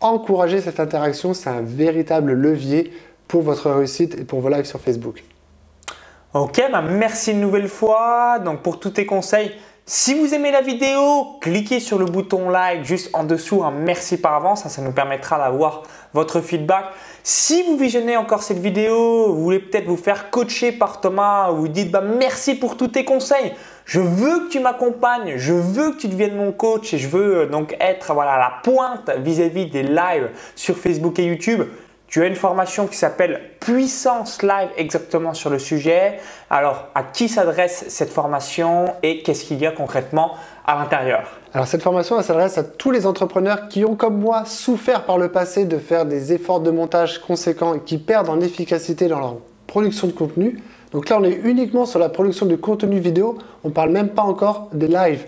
encourager 0.00 0.61
cette 0.61 0.81
interaction, 0.81 1.35
c'est 1.35 1.50
un 1.50 1.62
véritable 1.62 2.33
levier 2.33 2.92
pour 3.31 3.43
votre 3.43 3.71
réussite 3.71 4.19
et 4.19 4.25
pour 4.25 4.40
vos 4.40 4.49
lives 4.49 4.64
sur 4.64 4.81
Facebook. 4.81 5.23
Ok, 6.35 6.61
bah 6.73 6.83
merci 6.83 7.31
une 7.31 7.40
nouvelle 7.40 7.69
fois. 7.69 8.40
Donc 8.40 8.62
pour 8.62 8.81
tous 8.81 8.90
tes 8.90 9.07
conseils, 9.07 9.53
si 9.87 10.14
vous 10.14 10.35
aimez 10.35 10.51
la 10.51 10.62
vidéo, 10.62 11.38
cliquez 11.40 11.79
sur 11.79 11.99
le 11.99 12.07
bouton 12.07 12.51
like 12.51 12.85
juste 12.85 13.11
en 13.12 13.23
dessous. 13.23 13.62
Un 13.62 13.71
merci 13.71 14.16
par 14.16 14.35
avance, 14.35 14.66
ça 14.66 14.83
nous 14.83 14.90
permettra 14.90 15.38
d'avoir 15.38 15.85
votre 16.12 16.40
feedback. 16.40 16.87
Si 17.23 17.62
vous 17.62 17.77
visionnez 17.77 18.16
encore 18.16 18.43
cette 18.43 18.59
vidéo, 18.59 19.33
vous 19.33 19.45
voulez 19.45 19.61
peut-être 19.61 19.87
vous 19.87 19.97
faire 19.97 20.31
coacher 20.31 20.73
par 20.73 21.01
Thomas, 21.01 21.51
vous 21.53 21.69
dites 21.69 21.93
bah, 21.93 22.01
merci 22.03 22.57
pour 22.57 22.77
tous 22.77 22.88
tes 22.88 23.05
conseils. 23.05 23.53
Je 23.85 24.01
veux 24.01 24.47
que 24.47 24.51
tu 24.51 24.59
m'accompagnes, 24.59 25.35
je 25.37 25.53
veux 25.53 25.93
que 25.93 25.99
tu 25.99 26.09
deviennes 26.09 26.37
mon 26.37 26.51
coach 26.51 26.95
et 26.95 26.99
je 26.99 27.09
veux 27.09 27.38
euh, 27.38 27.47
donc 27.47 27.77
être 27.81 28.12
voilà, 28.12 28.38
la 28.38 28.55
pointe 28.64 29.11
vis 29.19 29.40
à 29.40 29.49
-vis 29.49 29.71
des 29.71 29.85
lives 29.85 30.31
sur 30.57 30.77
Facebook 30.77 31.19
et 31.21 31.25
YouTube. 31.25 31.62
Tu 32.11 32.20
as 32.25 32.27
une 32.27 32.35
formation 32.35 32.88
qui 32.88 32.96
s'appelle 32.96 33.40
Puissance 33.61 34.42
Live 34.42 34.70
exactement 34.77 35.33
sur 35.33 35.49
le 35.49 35.61
sujet. 35.61 36.18
Alors, 36.51 36.88
à 36.96 37.05
qui 37.05 37.29
s'adresse 37.29 37.85
cette 37.87 38.11
formation 38.11 38.87
et 39.05 39.23
qu'est-ce 39.23 39.44
qu'il 39.44 39.61
y 39.61 39.66
a 39.66 39.70
concrètement 39.70 40.33
à 40.66 40.75
l'intérieur? 40.75 41.38
Alors, 41.55 41.68
cette 41.68 41.83
formation, 41.83 42.20
s'adresse 42.20 42.59
à 42.59 42.64
tous 42.64 42.90
les 42.90 43.07
entrepreneurs 43.07 43.68
qui 43.68 43.85
ont, 43.85 43.94
comme 43.94 44.18
moi, 44.18 44.44
souffert 44.44 45.05
par 45.05 45.18
le 45.18 45.29
passé 45.29 45.66
de 45.66 45.79
faire 45.79 46.05
des 46.05 46.33
efforts 46.33 46.59
de 46.59 46.73
montage 46.73 47.20
conséquents 47.20 47.75
et 47.75 47.81
qui 47.81 47.96
perdent 47.96 48.29
en 48.29 48.40
efficacité 48.40 49.07
dans 49.07 49.20
leur 49.20 49.37
production 49.68 50.09
de 50.09 50.12
contenu. 50.12 50.61
Donc 50.90 51.11
là, 51.11 51.18
on 51.20 51.23
est 51.23 51.40
uniquement 51.44 51.87
sur 51.87 52.01
la 52.01 52.09
production 52.09 52.44
de 52.44 52.57
contenu 52.57 52.99
vidéo. 52.99 53.38
On 53.62 53.68
ne 53.68 53.73
parle 53.73 53.90
même 53.90 54.09
pas 54.09 54.23
encore 54.23 54.68
des 54.73 54.88
lives. 54.88 55.27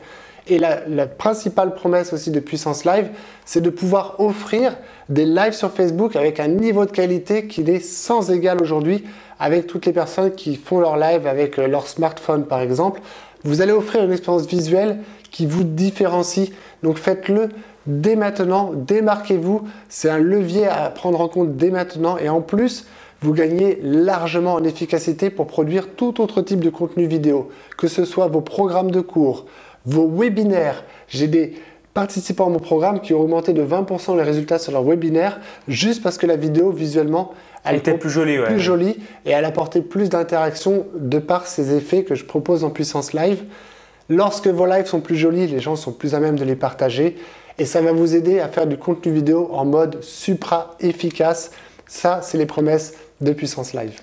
Et 0.48 0.58
la, 0.58 1.06
principale 1.06 1.74
promesse 1.74 2.12
aussi 2.12 2.30
de 2.30 2.40
Puissance 2.40 2.84
Live, 2.84 3.10
c'est 3.44 3.60
de 3.60 3.70
pouvoir 3.70 4.16
offrir 4.18 4.76
des 5.08 5.24
lives 5.24 5.52
sur 5.52 5.70
Facebook 5.70 6.16
avec 6.16 6.40
un 6.40 6.48
niveau 6.48 6.84
de 6.84 6.90
qualité 6.90 7.46
qui 7.46 7.60
est 7.62 7.80
sans 7.80 8.30
égal 8.30 8.60
aujourd'hui 8.60 9.04
avec 9.38 9.66
toutes 9.66 9.86
les 9.86 9.92
personnes 9.92 10.32
qui 10.32 10.56
font 10.56 10.80
leur 10.80 10.96
live 10.96 11.26
avec 11.26 11.58
euh, 11.58 11.68
leur 11.68 11.86
smartphone 11.86 12.46
par 12.46 12.60
exemple. 12.60 13.00
Vous 13.44 13.60
allez 13.60 13.72
offrir 13.72 14.04
une 14.04 14.12
expérience 14.12 14.46
visuelle 14.46 14.98
qui 15.30 15.46
vous 15.46 15.64
différencie. 15.64 16.50
Donc 16.82 16.98
faites-le 16.98 17.48
dès 17.86 18.16
maintenant, 18.16 18.72
démarquez-vous. 18.74 19.62
C'est 19.88 20.10
un 20.10 20.18
levier 20.18 20.66
à 20.66 20.90
prendre 20.90 21.20
en 21.20 21.28
compte 21.28 21.56
dès 21.56 21.70
maintenant 21.70 22.16
et 22.18 22.28
en 22.28 22.40
plus, 22.40 22.86
vous 23.20 23.32
gagnez 23.32 23.78
largement 23.82 24.54
en 24.54 24.64
efficacité 24.64 25.30
pour 25.30 25.46
produire 25.46 25.88
tout 25.94 26.20
autre 26.20 26.42
type 26.42 26.60
de 26.60 26.70
contenu 26.70 27.06
vidéo, 27.06 27.50
que 27.78 27.86
ce 27.86 28.04
soit 28.04 28.26
vos 28.26 28.40
programmes 28.40 28.90
de 28.90 29.00
cours, 29.00 29.46
vos 29.84 30.08
webinaires. 30.08 30.84
J'ai 31.08 31.26
des 31.26 31.54
participants 31.94 32.46
à 32.46 32.50
mon 32.50 32.58
programme 32.58 33.00
qui 33.00 33.12
ont 33.14 33.20
augmenté 33.20 33.52
de 33.52 33.62
20% 33.62 34.16
les 34.16 34.22
résultats 34.22 34.58
sur 34.58 34.72
leur 34.72 34.82
webinaire 34.82 35.40
juste 35.68 36.02
parce 36.02 36.16
que 36.16 36.26
la 36.26 36.36
vidéo 36.36 36.70
visuellement 36.70 37.32
elle 37.64 37.76
était 37.76 37.94
plus 37.94 38.10
jolie, 38.10 38.38
plus 38.38 38.60
jolie 38.60 38.96
et 39.26 39.30
elle 39.30 39.44
apportait 39.44 39.82
plus 39.82 40.08
d'interaction 40.08 40.86
de 40.98 41.18
par 41.18 41.46
ces 41.46 41.74
effets 41.76 42.02
que 42.02 42.14
je 42.14 42.24
propose 42.24 42.64
en 42.64 42.70
puissance 42.70 43.12
live. 43.12 43.44
Lorsque 44.08 44.48
vos 44.48 44.66
lives 44.66 44.86
sont 44.86 45.00
plus 45.00 45.16
jolis, 45.16 45.46
les 45.46 45.60
gens 45.60 45.76
sont 45.76 45.92
plus 45.92 46.14
à 46.14 46.20
même 46.20 46.38
de 46.38 46.44
les 46.44 46.56
partager 46.56 47.16
et 47.58 47.64
ça 47.66 47.80
va 47.80 47.92
vous 47.92 48.16
aider 48.16 48.40
à 48.40 48.48
faire 48.48 48.66
du 48.66 48.78
contenu 48.78 49.12
vidéo 49.12 49.48
en 49.52 49.64
mode 49.64 50.02
supra 50.02 50.76
efficace. 50.80 51.52
Ça, 51.86 52.20
c'est 52.22 52.38
les 52.38 52.46
promesses 52.46 52.94
de 53.20 53.32
puissance 53.32 53.74
live 53.74 54.00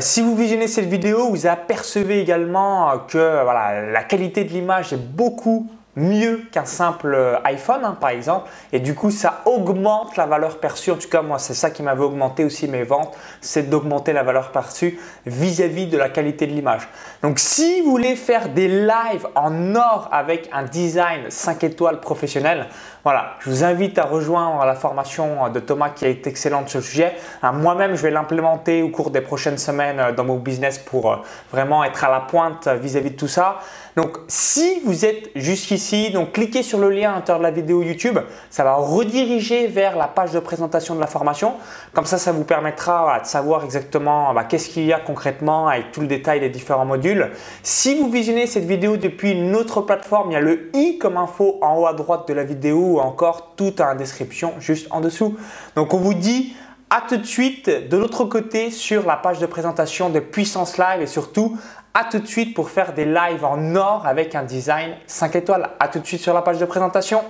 si 0.00 0.20
vous 0.20 0.34
visionnez 0.34 0.66
cette 0.66 0.86
vidéo, 0.86 1.28
vous 1.28 1.46
apercevez 1.46 2.20
également 2.20 2.98
que 3.06 3.42
voilà, 3.44 3.82
la 3.82 4.02
qualité 4.02 4.44
de 4.44 4.50
l'image 4.50 4.92
est 4.92 4.96
beaucoup 4.96 5.70
mieux 5.96 6.42
qu'un 6.52 6.66
simple 6.66 7.14
euh, 7.14 7.38
iPhone 7.44 7.80
hein, 7.82 7.96
par 7.98 8.10
exemple. 8.10 8.48
Et 8.72 8.80
du 8.80 8.94
coup 8.94 9.10
ça 9.10 9.42
augmente 9.46 10.16
la 10.16 10.26
valeur 10.26 10.58
perçue. 10.58 10.90
En 10.90 10.96
tout 10.96 11.08
cas 11.08 11.22
moi 11.22 11.38
c'est 11.38 11.54
ça 11.54 11.70
qui 11.70 11.82
m'avait 11.82 12.04
augmenté 12.04 12.44
aussi 12.44 12.68
mes 12.68 12.82
ventes 12.82 13.16
c'est 13.40 13.68
d'augmenter 13.68 14.12
la 14.12 14.22
valeur 14.22 14.52
perçue 14.52 14.98
vis-à-vis 15.24 15.86
de 15.86 15.96
la 15.96 16.10
qualité 16.10 16.46
de 16.46 16.52
l'image. 16.52 16.86
Donc 17.22 17.38
si 17.38 17.80
vous 17.80 17.90
voulez 17.90 18.14
faire 18.14 18.50
des 18.50 18.68
lives 18.68 19.26
en 19.34 19.74
or 19.74 20.08
avec 20.12 20.48
un 20.52 20.64
design 20.64 21.30
5 21.30 21.64
étoiles 21.64 22.00
professionnel 22.00 22.66
Voilà, 23.06 23.34
je 23.38 23.50
vous 23.50 23.62
invite 23.62 23.98
à 23.98 24.04
rejoindre 24.04 24.64
la 24.64 24.74
formation 24.74 25.48
de 25.48 25.60
Thomas 25.60 25.90
qui 25.90 26.06
est 26.06 26.26
excellente 26.26 26.68
sur 26.68 26.80
le 26.80 26.84
sujet. 26.84 27.12
Hein, 27.40 27.52
moi-même, 27.52 27.94
je 27.94 28.02
vais 28.02 28.10
l'implémenter 28.10 28.82
au 28.82 28.88
cours 28.88 29.10
des 29.10 29.20
prochaines 29.20 29.58
semaines 29.58 30.12
dans 30.16 30.24
mon 30.24 30.38
business 30.38 30.78
pour 30.78 31.22
vraiment 31.52 31.84
être 31.84 32.02
à 32.02 32.10
la 32.10 32.18
pointe 32.18 32.66
vis-à-vis 32.66 33.12
de 33.12 33.16
tout 33.16 33.28
ça. 33.28 33.60
Donc, 33.96 34.18
si 34.28 34.82
vous 34.84 35.06
êtes 35.06 35.30
jusqu'ici, 35.36 36.10
donc 36.10 36.32
cliquez 36.32 36.62
sur 36.64 36.78
le 36.78 36.90
lien 36.90 37.12
à 37.12 37.14
l'intérieur 37.14 37.38
de 37.38 37.44
la 37.44 37.50
vidéo 37.52 37.80
YouTube. 37.80 38.18
Ça 38.50 38.64
va 38.64 38.74
rediriger 38.74 39.68
vers 39.68 39.96
la 39.96 40.08
page 40.08 40.32
de 40.32 40.40
présentation 40.40 40.96
de 40.96 41.00
la 41.00 41.06
formation. 41.06 41.54
Comme 41.94 42.04
ça, 42.04 42.18
ça 42.18 42.32
vous 42.32 42.44
permettra 42.44 43.20
de 43.20 43.26
savoir 43.26 43.64
exactement 43.64 44.34
bah, 44.34 44.44
qu'est-ce 44.44 44.68
qu'il 44.68 44.84
y 44.84 44.92
a 44.92 44.98
concrètement 44.98 45.68
avec 45.68 45.92
tout 45.92 46.00
le 46.00 46.08
détail 46.08 46.40
des 46.40 46.50
différents 46.50 46.84
modules. 46.84 47.30
Si 47.62 47.98
vous 47.98 48.10
visionnez 48.10 48.48
cette 48.48 48.66
vidéo 48.66 48.96
depuis 48.96 49.30
une 49.30 49.54
autre 49.54 49.80
plateforme, 49.80 50.32
il 50.32 50.34
y 50.34 50.36
a 50.36 50.40
le 50.40 50.70
i 50.74 50.98
comme 50.98 51.16
info 51.16 51.58
en 51.62 51.78
haut 51.78 51.86
à 51.86 51.94
droite 51.94 52.28
de 52.28 52.34
la 52.34 52.42
vidéo 52.42 52.95
ou 52.96 53.00
encore 53.00 53.54
tout 53.56 53.80
en 53.80 53.94
description 53.94 54.54
juste 54.58 54.88
en 54.90 55.00
dessous. 55.00 55.36
Donc, 55.74 55.94
on 55.94 55.98
vous 55.98 56.14
dit 56.14 56.54
à 56.90 57.02
tout 57.08 57.16
de 57.16 57.26
suite 57.26 57.68
de 57.68 57.96
l'autre 57.96 58.24
côté 58.24 58.70
sur 58.70 59.06
la 59.06 59.16
page 59.16 59.38
de 59.38 59.46
présentation 59.46 60.08
de 60.08 60.20
Puissance 60.20 60.78
Live 60.78 61.02
et 61.02 61.06
surtout 61.06 61.58
à 61.94 62.04
tout 62.04 62.18
de 62.18 62.26
suite 62.26 62.54
pour 62.54 62.70
faire 62.70 62.92
des 62.92 63.04
lives 63.04 63.44
en 63.44 63.74
or 63.74 64.06
avec 64.06 64.34
un 64.34 64.42
design 64.42 64.94
5 65.06 65.36
étoiles. 65.36 65.70
À 65.80 65.88
tout 65.88 65.98
de 65.98 66.06
suite 66.06 66.20
sur 66.20 66.34
la 66.34 66.42
page 66.42 66.58
de 66.58 66.66
présentation. 66.66 67.22